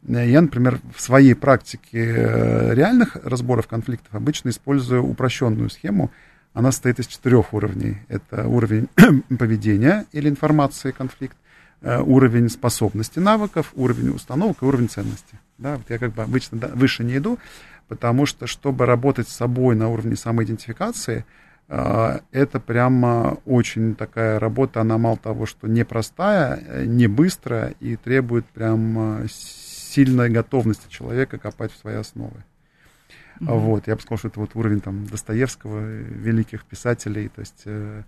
[0.09, 6.11] э, я, например, в своей практике э, реальных разборов конфликтов обычно использую упрощенную схему.
[6.53, 7.99] Она состоит из четырех уровней.
[8.09, 8.89] Это уровень
[9.39, 11.37] поведения или информации конфликт,
[11.83, 15.39] э, уровень способности навыков, уровень установок и уровень ценности.
[15.59, 17.39] Да, вот я как бы обычно выше не иду,
[17.89, 21.25] потому что, чтобы работать с собой на уровне самоидентификации,
[21.69, 27.97] а, это прямо очень такая работа, она мало того, что непростая, э, не быстрая и
[27.97, 32.45] требует прям сильной готовности человека копать в свои основы.
[33.41, 33.59] Mm-hmm.
[33.59, 37.71] Вот, я бы сказал, что это вот уровень там Достоевского, великих писателей, то есть э,
[37.71, 38.03] э,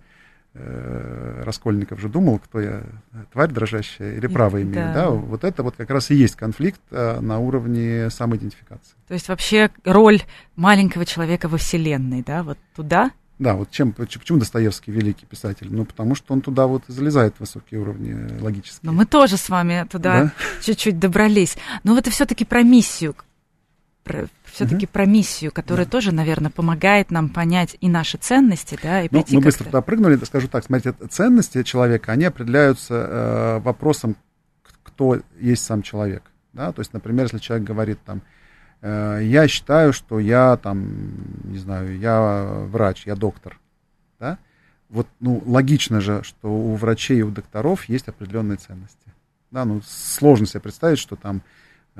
[0.53, 2.83] Раскольников же думал, кто я,
[3.31, 4.93] тварь дрожащая или право имею, да.
[4.93, 5.09] да?
[5.09, 8.95] Вот это вот как раз и есть конфликт э, на уровне самоидентификации.
[9.07, 10.21] То есть вообще роль
[10.55, 13.11] маленького человека во Вселенной, да, вот туда?
[13.39, 15.67] Да, вот чем, почему Достоевский великий писатель?
[15.69, 18.79] Ну, потому что он туда вот залезает в высокие уровни логические.
[18.81, 20.33] Но мы тоже с вами туда да?
[20.61, 21.57] чуть-чуть добрались.
[21.85, 23.15] Но это все-таки про миссию,
[24.09, 24.91] про, все-таки угу.
[24.91, 25.91] про миссию, которая да.
[25.91, 30.15] тоже, наверное, помогает нам понять и наши ценности, да, и ну, Мы быстро туда прыгнули,
[30.25, 34.15] скажу так, смотрите, ценности человека, они определяются э, вопросом,
[34.81, 38.23] кто есть сам человек, да, то есть, например, если человек говорит там,
[38.81, 40.89] э, я считаю, что я там,
[41.43, 43.59] не знаю, я врач, я доктор,
[44.19, 44.39] да,
[44.89, 49.13] вот, ну, логично же, что у врачей и у докторов есть определенные ценности,
[49.51, 51.43] да, ну, сложно себе представить, что там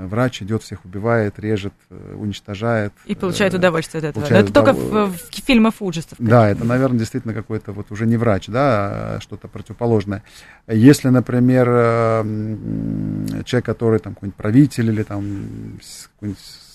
[0.07, 2.93] врач идет, всех убивает, режет, э, уничтожает.
[3.05, 4.27] И получает э, удовольствие от этого.
[4.29, 6.17] Но это только в, в фильмах ужасов.
[6.19, 10.23] Да, это, наверное, действительно какой-то вот уже не врач, да, а что-то противоположное.
[10.67, 12.23] Если, например, э,
[13.45, 15.79] человек, который там какой-нибудь правитель или там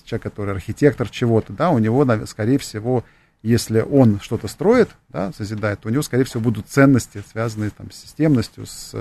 [0.05, 3.05] человек, который архитектор чего-то, да, у него, скорее всего,
[3.43, 7.91] если он что-то строит, да, созидает, то у него, скорее всего, будут ценности, связанные там,
[7.91, 8.95] с системностью, с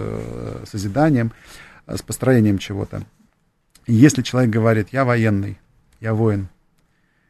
[0.65, 1.31] созиданием,
[1.87, 3.03] с построением чего-то.
[3.85, 5.59] Если человек говорит, я военный,
[5.99, 6.47] я воин,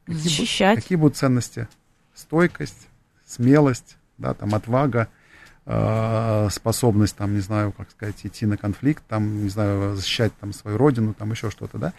[0.05, 0.75] какие, Защищать.
[0.81, 1.67] какие будут ценности?
[2.13, 2.87] Стойкость,
[3.25, 5.07] смелость, да, там, отвага,
[5.65, 10.53] э, способность, там, не знаю, как сказать, идти на конфликт, там, не знаю, защищать там
[10.53, 11.93] свою родину, там еще что-то, да.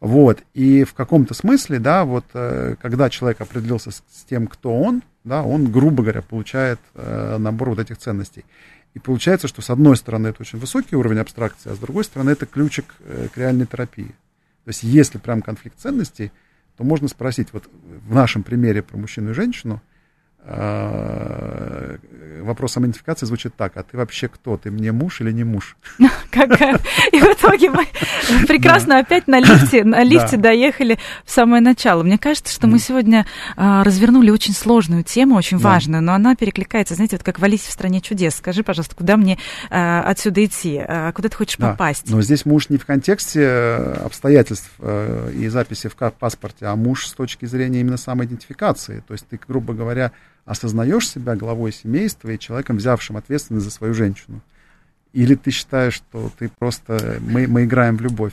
[0.00, 4.76] Вот, и в каком-то смысле, да, вот, э, когда человек определился с, с тем, кто
[4.76, 8.44] он, да, он, грубо говоря, получает э, набор вот этих ценностей.
[8.92, 12.30] И получается, что с одной стороны это очень высокий уровень абстракции, а с другой стороны
[12.30, 14.14] это ключик э, к реальной терапии.
[14.64, 16.30] То есть если прям конфликт ценностей,
[16.76, 17.68] то можно спросить, вот
[18.06, 19.82] в нашем примере про мужчину и женщину,
[20.44, 21.96] э,
[22.42, 24.56] вопрос самоидентификации звучит так, а ты вообще кто?
[24.56, 25.76] Ты мне муж или не муж?
[25.98, 27.86] И в итоге мы
[28.46, 32.02] прекрасно опять на лифте, на лифте доехали в самое начало.
[32.02, 33.26] Мне кажется, что мы сегодня
[33.56, 37.68] а, развернули очень сложную тему, очень важную, но она перекликается, знаете, вот как в Алисе
[37.68, 38.34] в стране чудес.
[38.36, 39.38] Скажи, пожалуйста, куда мне
[39.70, 40.80] а, отсюда идти?
[40.86, 42.10] А, куда ты хочешь попасть?
[42.10, 47.06] Но здесь муж не в контексте э, обстоятельств э, и записи в паспорте, а муж
[47.06, 49.02] с точки зрения именно самоидентификации.
[49.06, 50.12] То есть ты, грубо говоря,
[50.44, 54.40] осознаешь себя главой семейства и человеком, взявшим ответственность за свою женщину.
[55.14, 57.18] Или ты считаешь, что ты просто...
[57.20, 58.32] Мы, мы играем в любовь?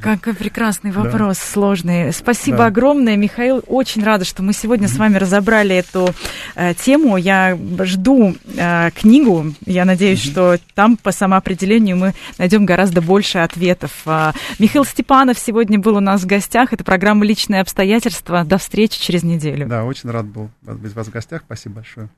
[0.00, 1.44] Какой прекрасный вопрос, да.
[1.52, 2.12] сложный.
[2.14, 2.66] Спасибо да.
[2.66, 3.62] огромное, Михаил.
[3.66, 4.94] Очень рада, что мы сегодня mm-hmm.
[4.94, 6.14] с вами разобрали эту
[6.54, 7.18] э, тему.
[7.18, 9.52] Я жду э, книгу.
[9.66, 10.30] Я надеюсь, mm-hmm.
[10.30, 13.92] что там по самоопределению мы найдем гораздо больше ответов.
[14.06, 16.72] Э, Михаил Степанов сегодня был у нас в гостях.
[16.72, 18.44] Это программа «Личные обстоятельства».
[18.44, 19.68] До встречи через неделю.
[19.68, 21.42] Да, очень рад был быть у вас в гостях.
[21.44, 22.08] Спасибо большое.